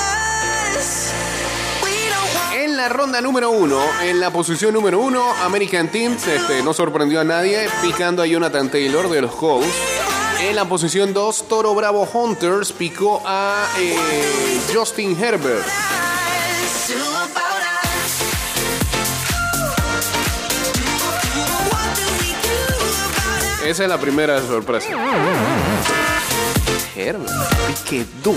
En 2.54 2.76
la 2.76 2.90
ronda 2.90 3.22
número 3.22 3.50
uno, 3.50 3.82
en 4.02 4.20
la 4.20 4.30
posición 4.30 4.74
número 4.74 5.00
uno, 5.00 5.24
American 5.42 5.90
Teams 5.90 6.28
este, 6.28 6.62
no 6.64 6.74
sorprendió 6.74 7.22
a 7.22 7.24
nadie, 7.24 7.70
picando 7.82 8.24
a 8.24 8.26
Jonathan 8.26 8.70
Taylor 8.70 9.10
de 9.10 9.22
los 9.22 9.34
Colts. 9.36 9.99
En 10.42 10.56
la 10.56 10.64
posición 10.66 11.14
2, 11.14 11.48
Toro 11.50 11.76
Bravo 11.76 12.08
Hunters 12.14 12.72
picó 12.72 13.22
a 13.26 13.68
eh, 13.78 14.60
Justin 14.74 15.22
Herbert. 15.22 15.66
Esa 23.66 23.84
es 23.84 23.90
la 23.90 24.00
primera 24.00 24.42
sorpresa. 24.42 24.88
Herbert, 26.96 27.30
que 27.88 28.06
quedó. 28.24 28.34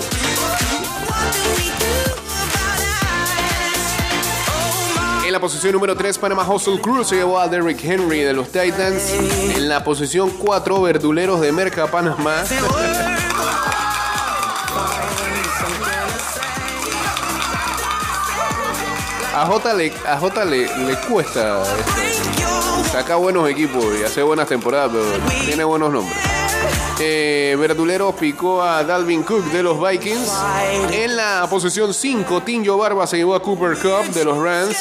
Posición 5.43 5.73
número 5.73 5.97
3, 5.97 6.19
Panama 6.19 6.49
Hustle 6.49 6.81
Crew 6.81 7.03
se 7.03 7.17
llevó 7.17 7.41
a 7.41 7.49
Derrick 7.49 7.83
Henry 7.83 8.21
de 8.21 8.33
los 8.33 8.47
Titans. 8.53 9.11
En 9.57 9.69
la 9.69 9.83
posición 9.83 10.31
4, 10.31 10.81
Verduleros 10.81 11.41
de 11.41 11.51
Merca, 11.51 11.89
Panamá. 11.89 12.45
A 19.35 19.47
J 19.47 19.75
le, 19.75 19.93
a 20.07 20.45
le, 20.45 20.77
le 20.87 20.97
cuesta 21.09 21.65
este, 21.77 22.89
sacar 22.93 23.17
buenos 23.17 23.51
equipos 23.51 23.85
y 24.01 24.05
hacer 24.05 24.23
buenas 24.23 24.47
temporadas, 24.47 24.93
pero 24.93 25.45
tiene 25.45 25.65
buenos 25.65 25.93
nombres. 25.93 26.17
Eh, 27.01 27.57
Verduleros 27.59 28.15
picó 28.15 28.63
a 28.63 28.85
Dalvin 28.85 29.25
Cook 29.25 29.47
de 29.47 29.65
los 29.65 29.81
Vikings. 29.83 30.33
En 30.93 31.17
la 31.17 31.49
posición 31.51 31.93
5, 31.93 32.43
Tinjo 32.43 32.79
Barba 32.79 33.09
se 33.09 33.17
llevó 33.17 33.35
a 33.35 33.43
Cooper 33.43 33.77
Cup 33.77 34.15
de 34.15 34.25
los 34.25 34.39
Rams. 34.39 34.77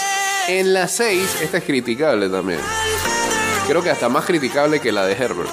En 0.48 0.74
la 0.74 0.88
6, 0.88 1.42
esta 1.42 1.58
es 1.58 1.64
criticable 1.64 2.30
también. 2.30 2.60
Creo 3.68 3.82
que 3.82 3.90
hasta 3.90 4.10
más 4.10 4.26
criticable 4.26 4.80
que 4.80 4.92
la 4.92 5.06
de 5.06 5.14
Herbert. 5.14 5.50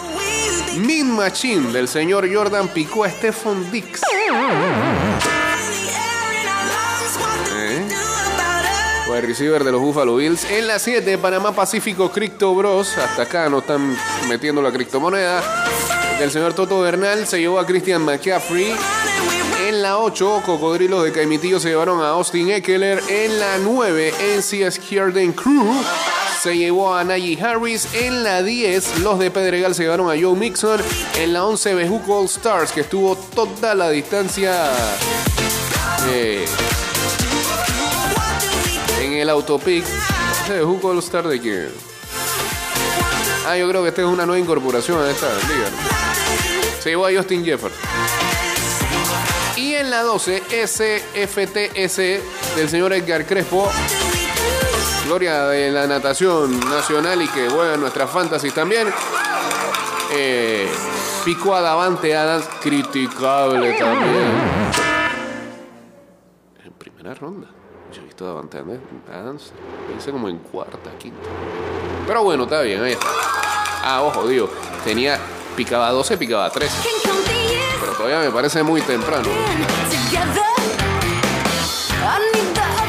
Min 0.79 1.11
Machine 1.15 1.73
del 1.73 1.89
señor 1.89 2.29
Jordan 2.33 2.69
picó 2.69 3.05
a 3.05 3.11
Stephon 3.11 3.71
Dix. 3.71 4.01
¿Eh? 7.53 7.89
Wide 9.11 9.21
receiver 9.23 9.63
de 9.63 9.73
los 9.73 9.81
Buffalo 9.81 10.17
Bills. 10.17 10.45
En 10.51 10.67
la 10.67 10.79
7, 10.79 11.19
Panamá 11.19 11.53
Pacífico 11.53 12.11
Crypto 12.11 12.55
Bros. 12.55 12.97
Hasta 12.99 13.23
acá 13.23 13.49
no 13.49 13.59
están 13.59 13.97
metiendo 14.29 14.63
la 14.63 14.73
criptomoneda. 14.73 15.43
El 16.21 16.31
señor 16.31 16.55
Toto 16.55 16.81
Bernal 16.81 17.27
se 17.27 17.39
llevó 17.39 17.59
a 17.59 17.67
Christian 17.67 18.03
McCaffrey. 18.03 18.75
La 19.89 19.97
8, 19.97 20.43
Cocodrilos 20.45 21.03
de 21.03 21.13
Caimitillo 21.13 21.59
se 21.59 21.71
llevaron 21.71 22.03
a 22.03 22.11
Austin 22.11 22.51
Eckler. 22.51 23.03
En 23.09 23.41
la 23.41 23.57
9, 23.57 24.13
NCS 24.37 24.79
Kierden 24.81 25.33
Crew 25.33 25.83
se 26.43 26.59
llevó 26.59 26.95
a 26.95 27.05
Najee 27.05 27.43
Harris. 27.43 27.89
En 27.95 28.23
la 28.23 28.43
10, 28.43 28.99
los 28.99 29.19
de 29.19 29.31
Pedregal 29.31 29.75
se 29.75 29.85
llevaron 29.85 30.11
a 30.11 30.21
Joe 30.21 30.37
Mixon. 30.37 30.79
En 31.17 31.33
la 31.33 31.47
11, 31.47 31.75
Bejuco 31.75 32.19
All 32.19 32.27
Stars, 32.27 32.71
que 32.71 32.83
estuvo 32.83 33.17
toda 33.17 33.75
la 33.75 33.89
distancia 33.89 34.71
eh, 36.11 36.45
en 39.01 39.15
el 39.15 39.31
autopic. 39.31 39.87
¿Ese 40.45 40.53
Bejuco 40.53 40.89
All 40.89 40.99
Star 40.99 41.27
de 41.27 41.41
quién? 41.41 41.71
Ah, 43.47 43.57
yo 43.57 43.67
creo 43.71 43.83
que 43.85 43.89
esta 43.89 44.03
es 44.03 44.07
una 44.07 44.27
nueva 44.27 44.39
incorporación 44.39 45.03
a 45.03 45.11
esta 45.11 45.29
liga. 45.29 45.71
Se 46.79 46.91
llevó 46.91 47.07
a 47.07 47.11
Justin 47.11 47.43
Jefferson. 47.43 48.28
En 49.79 49.91
la 49.91 50.03
12, 50.03 50.43
SFTS 50.67 51.97
del 52.57 52.69
señor 52.69 52.93
Edgar 52.93 53.25
Crespo. 53.25 53.71
Gloria 55.07 55.45
de 55.45 55.71
la 55.71 55.87
natación 55.87 56.59
nacional 56.69 57.23
y 57.23 57.29
que 57.29 57.49
juega 57.49 57.75
en 57.75 57.81
nuestras 57.83 58.11
fantasies 58.11 58.53
también. 58.53 58.89
Eh, 60.13 60.69
picó 61.25 61.55
a 61.55 61.61
Davante 61.61 62.17
Adams, 62.17 62.49
criticable 62.61 63.75
también. 63.75 64.33
En 66.65 66.73
primera 66.73 67.15
ronda. 67.15 67.47
Yo 67.93 68.03
he 68.03 68.05
visto 68.05 68.25
a 68.25 68.29
Davante 68.31 68.59
Adams, 68.59 69.53
dice 69.95 70.11
como 70.11 70.29
en 70.29 70.39
cuarta, 70.39 70.91
quinta. 70.99 71.29
Pero 72.05 72.25
bueno, 72.25 72.43
está 72.45 72.63
bien, 72.63 72.83
ahí 72.83 72.93
está. 72.95 73.07
Ah, 73.85 74.03
ojo, 74.03 74.27
digo, 74.27 74.51
tenía, 74.83 75.21
picaba 75.55 75.93
12, 75.93 76.19
picaba 76.19 76.51
13. 76.51 77.18
Todavía 77.99 78.21
me 78.21 78.31
parece 78.31 78.63
muy 78.63 78.81
temprano. 78.81 79.29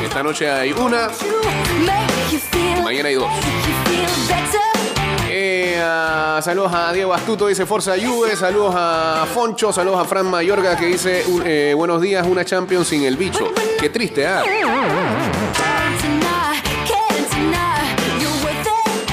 Esta 0.03 0.21
noche 0.21 0.47
hay 0.47 0.71
una, 0.71 1.09
mañana 2.83 3.09
hay 3.09 3.15
dos. 3.15 3.27
Eh, 5.27 5.81
saludos 6.43 6.71
a 6.75 6.93
Diego 6.93 7.11
Astuto, 7.11 7.47
dice 7.47 7.65
Forza 7.65 7.95
Juve. 7.99 8.35
Saludos 8.35 8.75
a 8.77 9.25
Foncho, 9.33 9.73
saludos 9.73 9.99
a 9.99 10.05
Fran 10.05 10.27
Mayorga 10.27 10.77
que 10.77 10.85
dice 10.85 11.23
eh, 11.43 11.73
buenos 11.75 12.01
días, 12.03 12.27
una 12.27 12.45
Champions 12.45 12.87
sin 12.87 13.03
el 13.03 13.17
bicho. 13.17 13.51
Qué 13.79 13.89
triste, 13.89 14.27
¿ah? 14.27 14.43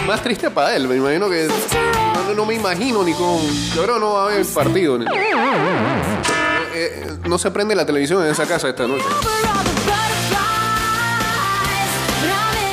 Más 0.07 0.23
triste 0.23 0.51
para 0.51 0.77
él, 0.77 0.89
me 0.89 0.97
imagino 0.97 1.31
que. 1.31 1.49
No, 2.35 2.45
me 2.45 2.55
imagino 2.55 3.03
ni 3.03 3.13
con. 3.15 3.39
Yo 3.75 3.83
creo 3.85 3.99
no 3.99 4.15
va 4.15 4.23
a 4.23 4.25
haber 4.27 4.45
partido. 4.47 4.99
ni- 4.99 5.07
Eh, 6.75 7.17
no 7.25 7.39
se 7.39 7.51
prende 7.51 7.75
la 7.75 7.87
televisión 7.87 8.23
en 8.25 8.31
esa 8.31 8.47
casa 8.47 8.69
esta 8.69 8.87
noche. 8.87 9.05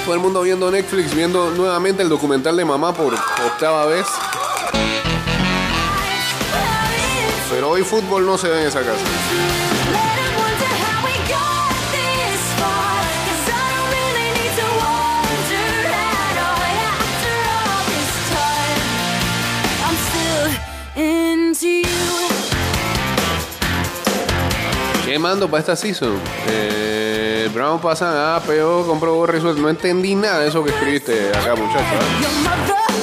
Todo 0.04 0.16
el 0.16 0.20
mundo 0.20 0.42
viendo 0.42 0.70
Netflix, 0.70 1.16
viendo 1.16 1.52
nuevamente 1.52 2.04
el 2.04 2.10
documental 2.10 2.58
de 2.58 2.66
mamá 2.66 2.94
por 2.94 3.14
octava 3.14 3.86
vez. 3.86 4.06
Pero 7.50 7.70
hoy 7.70 7.84
fútbol 7.84 8.26
no 8.26 8.38
se 8.38 8.50
ve 8.50 8.62
en 8.64 8.68
esa 8.68 8.82
casa. 8.82 9.00
¿Qué 25.14 25.20
mando 25.20 25.48
para 25.48 25.60
esta 25.60 25.76
season? 25.76 26.20
Eh, 26.48 27.48
Brown 27.54 27.80
pasa 27.80 28.34
a 28.34 28.38
APO, 28.38 28.84
compró 28.88 29.24
suelto. 29.28 29.62
No 29.62 29.70
entendí 29.70 30.16
nada 30.16 30.40
de 30.40 30.48
eso 30.48 30.64
que 30.64 30.72
escribiste 30.72 31.30
acá, 31.30 31.54
muchacho. 31.56 33.03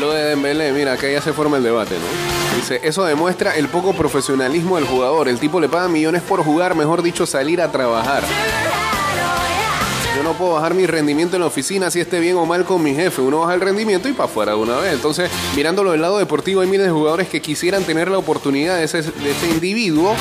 Lo 0.00 0.12
de 0.12 0.24
Dembélé, 0.24 0.72
mira, 0.72 0.92
acá 0.92 1.10
ya 1.10 1.20
se 1.20 1.32
forma 1.32 1.56
el 1.56 1.64
debate, 1.64 1.96
¿no? 1.96 2.56
Dice, 2.56 2.80
eso 2.84 3.04
demuestra 3.04 3.56
el 3.56 3.68
poco 3.68 3.92
profesionalismo 3.94 4.76
del 4.76 4.86
jugador. 4.86 5.28
El 5.28 5.38
tipo 5.38 5.60
le 5.60 5.68
paga 5.68 5.88
millones 5.88 6.22
por 6.22 6.44
jugar, 6.44 6.76
mejor 6.76 7.02
dicho, 7.02 7.26
salir 7.26 7.60
a 7.60 7.72
trabajar. 7.72 8.22
Yo 10.16 10.22
no 10.22 10.34
puedo 10.34 10.54
bajar 10.54 10.74
mi 10.74 10.86
rendimiento 10.86 11.36
en 11.36 11.42
la 11.42 11.46
oficina 11.46 11.90
si 11.90 12.00
esté 12.00 12.20
bien 12.20 12.36
o 12.36 12.46
mal 12.46 12.64
con 12.64 12.82
mi 12.82 12.94
jefe. 12.94 13.22
Uno 13.22 13.40
baja 13.40 13.54
el 13.54 13.60
rendimiento 13.60 14.08
y 14.08 14.12
para 14.12 14.24
afuera 14.28 14.52
de 14.52 14.58
una 14.58 14.76
vez. 14.76 14.92
Entonces, 14.92 15.30
mirándolo 15.56 15.92
del 15.92 16.00
lado 16.00 16.18
deportivo, 16.18 16.60
hay 16.60 16.68
miles 16.68 16.86
de 16.86 16.92
jugadores 16.92 17.28
que 17.28 17.42
quisieran 17.42 17.82
tener 17.82 18.08
la 18.08 18.18
oportunidad 18.18 18.76
de 18.76 18.84
ese, 18.84 19.02
de 19.02 19.30
ese 19.30 19.48
individuo 19.48 20.14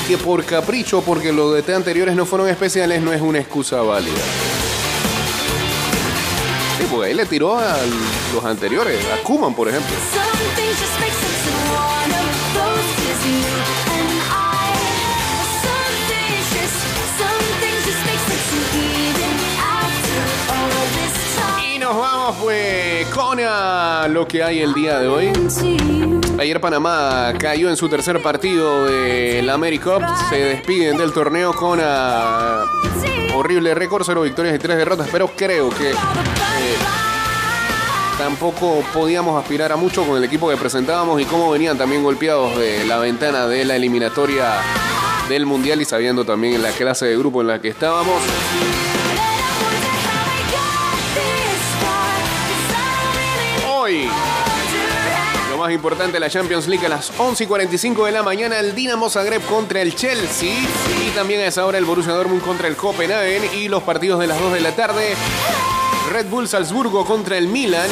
y 0.00 0.08
que 0.08 0.18
por 0.18 0.44
capricho, 0.44 1.02
porque 1.02 1.32
los 1.32 1.54
de 1.54 1.62
T 1.62 1.74
anteriores 1.74 2.14
no 2.14 2.24
fueron 2.24 2.48
especiales, 2.48 3.02
no 3.02 3.12
es 3.12 3.20
una 3.20 3.40
excusa 3.40 3.82
válida. 3.82 4.20
Tiró 7.28 7.58
a 7.58 7.76
los 8.34 8.44
anteriores, 8.44 9.00
a 9.12 9.22
Kuman, 9.24 9.54
por 9.54 9.68
ejemplo. 9.68 9.94
Y 21.74 21.78
nos 21.78 21.96
vamos 21.96 22.36
pues 22.40 23.06
con 23.08 23.38
ah, 23.40 24.06
lo 24.10 24.28
que 24.28 24.42
hay 24.42 24.60
el 24.60 24.74
día 24.74 24.98
de 24.98 25.08
hoy. 25.08 25.32
Ayer 26.38 26.60
Panamá 26.60 27.32
cayó 27.38 27.70
en 27.70 27.76
su 27.76 27.88
tercer 27.88 28.20
partido 28.22 28.84
de 28.84 29.42
la 29.42 29.54
AmeriCup. 29.54 30.02
Se 30.28 30.36
despiden 30.36 30.98
del 30.98 31.12
torneo 31.12 31.54
con 31.54 31.80
ah, 31.82 32.64
horrible 33.34 33.74
récord, 33.74 34.02
cero 34.04 34.22
victorias 34.22 34.54
y 34.54 34.58
tres 34.58 34.76
derrotas. 34.76 35.08
Pero 35.10 35.28
creo 35.34 35.70
que 35.70 35.90
eh, 35.90 35.94
tampoco 38.18 38.82
podíamos 38.92 39.40
aspirar 39.42 39.72
a 39.72 39.76
mucho 39.76 40.04
con 40.04 40.16
el 40.16 40.24
equipo 40.24 40.48
que 40.48 40.56
presentábamos 40.56 41.20
y 41.20 41.24
cómo 41.24 41.50
venían 41.50 41.76
también 41.76 42.02
golpeados 42.02 42.56
de 42.56 42.84
la 42.84 42.98
ventana 42.98 43.46
de 43.46 43.64
la 43.64 43.76
eliminatoria 43.76 44.60
del 45.28 45.46
Mundial 45.46 45.80
y 45.80 45.84
sabiendo 45.84 46.24
también 46.24 46.62
la 46.62 46.70
clase 46.70 47.06
de 47.06 47.16
grupo 47.16 47.40
en 47.40 47.48
la 47.48 47.60
que 47.60 47.68
estábamos. 47.68 48.22
Hoy 53.66 54.08
Lo 55.50 55.58
más 55.58 55.72
importante, 55.72 56.18
la 56.20 56.30
Champions 56.30 56.68
League 56.68 56.84
a 56.86 56.88
las 56.88 57.12
11 57.18 57.44
y 57.44 57.46
45 57.46 58.06
de 58.06 58.12
la 58.12 58.22
mañana, 58.22 58.58
el 58.58 58.74
Dinamo 58.74 59.08
Zagreb 59.08 59.42
contra 59.46 59.82
el 59.82 59.94
Chelsea. 59.94 60.54
Y 61.06 61.10
también 61.14 61.40
a 61.40 61.46
esa 61.46 61.64
hora 61.64 61.78
el 61.78 61.84
Borussia 61.84 62.12
Dortmund 62.12 62.42
contra 62.42 62.68
el 62.68 62.76
Copenhagen. 62.76 63.42
Y 63.54 63.68
los 63.68 63.82
partidos 63.82 64.20
de 64.20 64.26
las 64.26 64.40
2 64.40 64.52
de 64.54 64.60
la 64.60 64.74
tarde, 64.74 65.14
Red 66.10 66.26
Bull 66.28 66.46
Salzburgo 66.46 67.04
contra 67.04 67.38
el 67.38 67.48
Milan. 67.48 67.88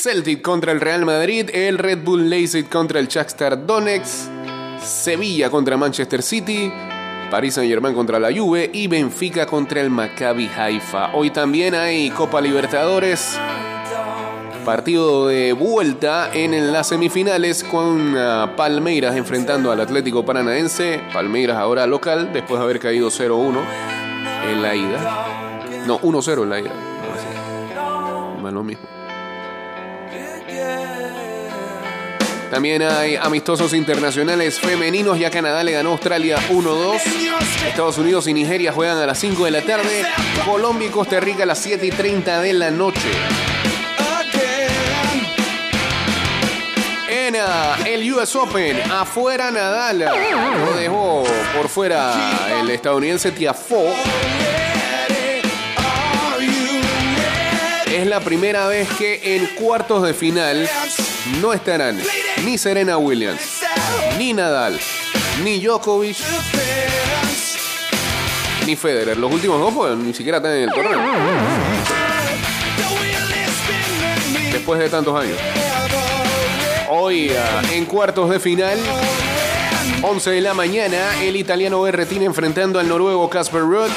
Celtic 0.00 0.42
contra 0.42 0.72
el 0.72 0.80
Real 0.80 1.04
Madrid. 1.04 1.50
El 1.52 1.76
Red 1.76 1.98
Bull 2.04 2.30
Leipzig 2.30 2.68
contra 2.68 3.00
el 3.00 3.08
Shakhtar 3.08 3.66
Donetsk. 3.66 4.30
Sevilla 4.80 5.50
contra 5.50 5.76
Manchester 5.76 6.22
City. 6.22 6.72
París 7.30 7.54
Saint 7.54 7.68
Germain 7.68 7.94
contra 7.94 8.20
la 8.20 8.32
Juve 8.32 8.70
y 8.72 8.86
Benfica 8.86 9.46
contra 9.46 9.80
el 9.80 9.90
Maccabi 9.90 10.48
Haifa. 10.48 11.14
Hoy 11.14 11.30
también 11.30 11.74
hay 11.74 12.10
Copa 12.10 12.40
Libertadores. 12.40 13.36
Partido 14.64 15.26
de 15.26 15.52
vuelta 15.52 16.30
en 16.32 16.72
las 16.72 16.88
semifinales 16.88 17.64
con 17.64 18.16
ah, 18.16 18.52
Palmeiras 18.56 19.16
enfrentando 19.16 19.72
al 19.72 19.80
Atlético 19.80 20.24
Paranaense. 20.24 21.00
Palmeiras 21.12 21.56
ahora 21.56 21.86
local 21.88 22.32
después 22.32 22.60
de 22.60 22.64
haber 22.64 22.78
caído 22.78 23.08
0-1 23.08 23.60
en 24.48 24.62
la 24.62 24.76
ida. 24.76 25.26
No, 25.86 25.98
1-0 26.00 26.44
en 26.44 26.48
la 26.48 26.60
ida. 26.60 26.91
También 32.52 32.82
hay 32.82 33.16
amistosos 33.16 33.72
internacionales 33.72 34.60
femeninos. 34.60 35.18
Ya 35.18 35.30
Canadá 35.30 35.64
le 35.64 35.72
ganó 35.72 35.88
a 35.88 35.92
Australia 35.92 36.36
1-2. 36.50 37.00
Estados 37.66 37.96
Unidos 37.96 38.26
y 38.26 38.34
Nigeria 38.34 38.72
juegan 38.72 38.98
a 38.98 39.06
las 39.06 39.18
5 39.20 39.46
de 39.46 39.50
la 39.50 39.62
tarde. 39.62 40.04
Colombia 40.44 40.88
y 40.88 40.90
Costa 40.90 41.18
Rica 41.18 41.44
a 41.44 41.46
las 41.46 41.58
7 41.60 41.86
y 41.86 41.90
30 41.90 42.42
de 42.42 42.52
la 42.52 42.70
noche. 42.70 43.08
En 47.08 47.36
ah, 47.40 47.78
el 47.86 48.12
US 48.12 48.36
Open, 48.36 48.82
afuera 48.90 49.50
Nadal. 49.50 50.00
Lo 50.00 50.76
dejó 50.76 51.24
por 51.56 51.70
fuera 51.70 52.60
el 52.60 52.68
estadounidense 52.68 53.32
Tiafoe. 53.32 53.94
Es 57.92 58.06
la 58.06 58.20
primera 58.20 58.68
vez 58.68 58.88
que 58.96 59.36
en 59.36 59.46
cuartos 59.48 60.02
de 60.02 60.14
final 60.14 60.66
no 61.42 61.52
estarán 61.52 62.00
ni 62.42 62.56
Serena 62.56 62.96
Williams, 62.96 63.60
ni 64.16 64.32
Nadal, 64.32 64.80
ni 65.44 65.60
Djokovic, 65.60 66.16
ni 68.66 68.76
Federer. 68.76 69.18
Los 69.18 69.30
últimos 69.30 69.60
dos 69.60 69.74
pues, 69.74 69.94
ni 69.98 70.14
siquiera 70.14 70.38
están 70.38 70.52
en 70.52 70.62
el 70.62 70.70
torneo. 70.70 71.00
Después 74.50 74.80
de 74.80 74.88
tantos 74.88 75.20
años. 75.20 75.36
Hoy 76.88 77.30
ah, 77.38 77.62
en 77.74 77.84
cuartos 77.84 78.30
de 78.30 78.40
final, 78.40 78.78
11 80.00 80.30
de 80.30 80.40
la 80.40 80.54
mañana, 80.54 81.22
el 81.22 81.36
italiano 81.36 81.82
Berrettini 81.82 82.24
enfrentando 82.24 82.78
al 82.78 82.88
noruego 82.88 83.28
Casper 83.28 83.60
Ruud 83.60 83.90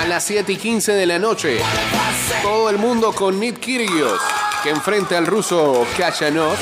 a 0.00 0.06
las 0.06 0.24
7 0.24 0.50
y 0.50 0.56
15 0.56 0.92
de 0.92 1.04
la 1.04 1.18
noche. 1.18 1.58
Todo 2.42 2.70
el 2.70 2.78
mundo 2.78 3.12
con 3.12 3.38
Nick 3.38 3.60
Kyrgios, 3.60 4.18
que 4.62 4.70
enfrenta 4.70 5.18
al 5.18 5.26
ruso 5.26 5.86
Kachanov. 5.98 6.56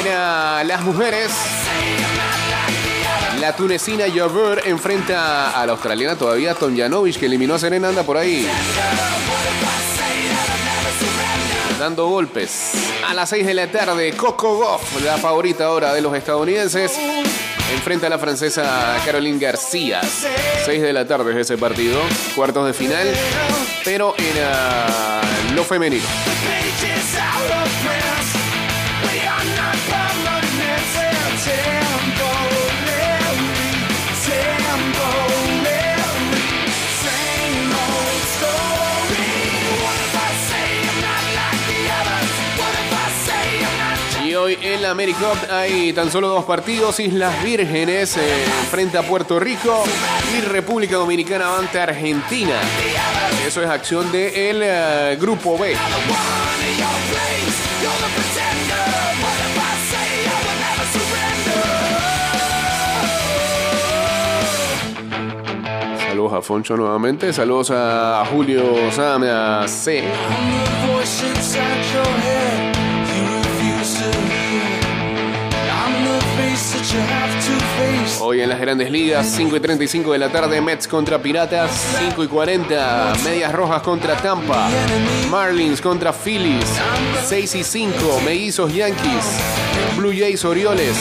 Era 0.00 0.64
las 0.64 0.80
mujeres. 0.80 1.30
La 3.38 3.54
tunecina 3.54 4.04
Jabeur 4.08 4.62
enfrenta 4.64 5.50
a 5.60 5.66
la 5.66 5.72
australiana 5.72 6.16
todavía 6.16 6.54
Tomjanovic, 6.54 7.18
que 7.18 7.26
eliminó 7.26 7.54
a 7.54 7.58
Serena, 7.58 7.88
anda 7.88 8.02
por 8.02 8.16
ahí. 8.16 8.48
Dando 11.78 12.08
golpes. 12.08 12.72
A 13.06 13.12
las 13.12 13.28
6 13.28 13.44
de 13.44 13.52
la 13.52 13.70
tarde, 13.70 14.14
Coco 14.16 14.56
Goff, 14.56 15.02
la 15.02 15.18
favorita 15.18 15.66
ahora 15.66 15.92
de 15.92 16.00
los 16.00 16.16
estadounidenses, 16.16 16.92
enfrenta 17.74 18.06
a 18.06 18.10
la 18.10 18.18
francesa 18.18 18.96
Caroline 19.04 19.38
García. 19.38 20.00
6 20.02 20.82
de 20.82 20.92
la 20.92 21.06
tarde 21.06 21.32
es 21.32 21.38
ese 21.38 21.58
partido, 21.58 22.00
cuartos 22.34 22.66
de 22.66 22.72
final, 22.72 23.08
pero 23.84 24.14
en 24.16 24.42
ah, 24.42 25.20
lo 25.54 25.64
femenino. 25.64 26.04
En 44.62 44.82
la 44.82 44.90
AmeriCup 44.90 45.50
hay 45.50 45.92
tan 45.92 46.10
solo 46.10 46.28
dos 46.28 46.44
partidos. 46.44 47.00
Islas 47.00 47.42
Vírgenes 47.42 48.16
eh, 48.16 48.44
frente 48.70 48.98
a 48.98 49.02
Puerto 49.02 49.38
Rico 49.38 49.84
y 50.36 50.40
República 50.40 50.96
Dominicana 50.96 51.56
ante 51.56 51.80
Argentina. 51.80 52.54
Eso 53.46 53.62
es 53.62 53.68
acción 53.68 54.10
del 54.12 54.60
eh, 54.62 55.16
Grupo 55.20 55.58
B. 55.58 55.76
Saludos 66.08 66.32
a 66.32 66.42
Foncho 66.42 66.76
nuevamente. 66.76 67.32
Saludos 67.32 67.70
a 67.72 68.24
Julio 68.30 68.90
Samia 68.92 69.66
C. 69.66 70.04
En 78.42 78.48
las 78.48 78.60
grandes 78.60 78.90
ligas, 78.90 79.26
5 79.36 79.56
y 79.56 79.60
35 79.60 80.12
de 80.12 80.18
la 80.18 80.28
tarde, 80.28 80.60
Mets 80.60 80.88
contra 80.88 81.20
Piratas, 81.20 81.70
5 82.00 82.24
y 82.24 82.26
40, 82.26 83.12
Medias 83.22 83.52
Rojas 83.52 83.80
contra 83.80 84.16
Tampa, 84.16 84.68
Marlins 85.30 85.80
contra 85.80 86.12
Phillies, 86.12 86.64
6 87.26 87.54
y 87.54 87.62
5, 87.62 88.20
Mellizos 88.24 88.74
Yankees, 88.74 89.24
Blue 89.96 90.10
Jays 90.10 90.44
Orioles, 90.44 90.96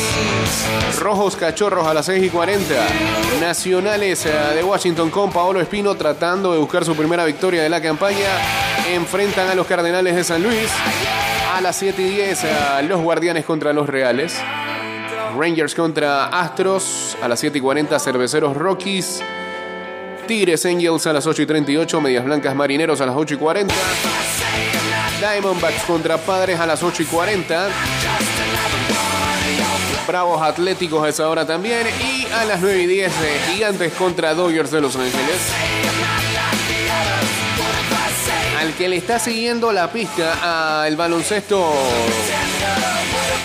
Rojos 1.00 1.36
Cachorros 1.36 1.88
a 1.88 1.94
las 1.96 2.06
6 2.06 2.24
y 2.24 2.30
40, 2.30 2.64
Nacionales 3.42 4.28
eh, 4.28 4.32
de 4.56 4.64
Washington 4.64 5.10
con 5.10 5.32
Paolo 5.32 5.60
Espino 5.60 5.96
tratando 5.96 6.54
de 6.54 6.60
buscar 6.60 6.86
su 6.86 6.96
primera 6.96 7.26
victoria 7.26 7.64
de 7.64 7.70
la 7.70 7.82
campaña, 7.82 8.30
enfrentan 8.94 9.50
a 9.50 9.56
los 9.56 9.66
Cardenales 9.66 10.16
de 10.16 10.24
San 10.24 10.44
Luis. 10.44 10.70
A 11.52 11.62
las 11.62 11.76
7 11.78 12.02
y 12.02 12.10
10, 12.10 12.44
a 12.46 12.82
los 12.84 13.02
Guardianes 13.02 13.44
contra 13.44 13.74
los 13.74 13.88
Reales. 13.88 14.40
Rangers 15.36 15.76
contra 15.76 16.26
Astros 16.28 17.18
a 17.22 17.28
las 17.28 17.40
7 17.40 17.58
y 17.58 17.62
40, 17.62 18.00
Cerveceros 18.00 18.56
Rockies. 18.56 19.22
Tigres 20.28 20.66
Angels 20.66 21.06
a 21.08 21.14
las 21.14 21.28
8 21.28 21.42
y 21.42 21.46
38, 21.46 22.00
Medias 22.00 22.24
Blancas 22.24 22.56
Marineros 22.56 23.02
a 23.02 23.06
las 23.06 23.16
8 23.16 23.34
y 23.34 23.38
40. 23.38 23.76
Diamondbacks 25.20 25.84
contra 25.84 26.18
Padres 26.18 26.60
a 26.60 26.66
las 26.66 26.82
8 26.82 27.04
y 27.04 27.06
40. 27.06 27.70
Bravos 30.08 30.42
Atléticos 30.42 31.04
a 31.04 31.10
esa 31.10 31.30
hora 31.30 31.46
también. 31.46 31.88
Y 32.02 32.26
a 32.32 32.46
las 32.46 32.62
9 32.62 32.84
y 32.84 32.88
10, 32.88 33.12
eh, 33.12 33.42
Gigantes 33.54 33.94
contra 33.94 34.34
Dodgers 34.34 34.72
de 34.72 34.82
Los 34.82 34.96
Ángeles. 34.96 35.50
Al 38.60 38.74
que 38.76 38.88
le 38.88 38.98
está 38.98 39.20
siguiendo 39.20 39.72
la 39.74 39.92
pista 39.92 40.84
al 40.84 40.96
baloncesto 40.96 41.74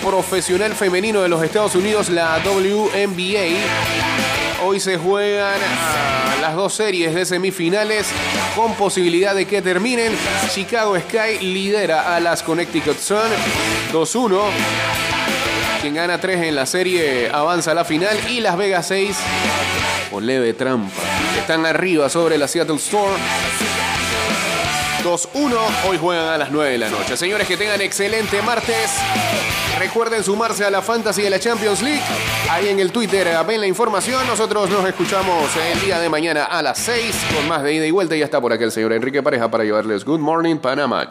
profesional 0.03 0.73
femenino 0.73 1.21
de 1.21 1.29
los 1.29 1.43
Estados 1.43 1.75
Unidos, 1.75 2.09
la 2.09 2.39
WNBA. 2.43 3.57
Hoy 4.63 4.79
se 4.79 4.97
juegan 4.97 5.59
ah, 5.61 6.35
las 6.41 6.55
dos 6.55 6.73
series 6.73 7.13
de 7.13 7.25
semifinales 7.25 8.07
con 8.55 8.73
posibilidad 8.75 9.35
de 9.35 9.45
que 9.45 9.61
terminen. 9.61 10.13
Chicago 10.53 10.97
Sky 10.99 11.39
lidera 11.39 12.15
a 12.15 12.19
las 12.19 12.43
Connecticut 12.43 12.97
Sun 12.97 13.29
2-1. 13.93 14.39
Quien 15.81 15.95
gana 15.95 16.19
3 16.19 16.43
en 16.43 16.55
la 16.55 16.65
serie 16.65 17.29
avanza 17.31 17.71
a 17.71 17.73
la 17.73 17.85
final 17.85 18.17
y 18.29 18.41
Las 18.41 18.57
Vegas 18.57 18.87
6 18.87 19.17
con 20.09 20.25
leve 20.25 20.53
trampa. 20.53 21.01
Están 21.37 21.65
arriba 21.65 22.09
sobre 22.09 22.37
la 22.37 22.47
Seattle 22.47 22.75
Storm. 22.75 23.15
2-1. 25.03 25.57
Hoy 25.87 25.97
juegan 25.97 26.27
a 26.27 26.37
las 26.37 26.51
9 26.51 26.71
de 26.71 26.77
la 26.77 26.89
noche. 26.89 27.15
Señores, 27.17 27.47
que 27.47 27.57
tengan 27.57 27.81
excelente 27.81 28.41
martes. 28.41 28.91
Recuerden 29.79 30.23
sumarse 30.23 30.65
a 30.65 30.69
la 30.69 30.81
Fantasy 30.81 31.21
de 31.21 31.29
la 31.29 31.39
Champions 31.39 31.81
League. 31.81 32.01
Ahí 32.49 32.67
en 32.67 32.79
el 32.79 32.91
Twitter 32.91 33.27
eh, 33.27 33.37
ven 33.47 33.61
la 33.61 33.67
información. 33.67 34.27
Nosotros 34.27 34.69
nos 34.69 34.85
escuchamos 34.85 35.49
el 35.73 35.79
día 35.81 35.99
de 35.99 36.09
mañana 36.09 36.45
a 36.45 36.61
las 36.61 36.77
6 36.79 37.15
con 37.33 37.47
más 37.47 37.63
de 37.63 37.73
ida 37.73 37.85
y 37.85 37.91
vuelta. 37.91 38.15
Y 38.15 38.19
ya 38.19 38.25
está 38.25 38.41
por 38.41 38.51
aquí 38.51 38.63
el 38.63 38.71
señor 38.71 38.91
Enrique 38.91 39.23
Pareja 39.23 39.49
para 39.49 39.63
llevarles 39.63 40.03
Good 40.03 40.19
Morning 40.19 40.57
Panamá. 40.57 41.07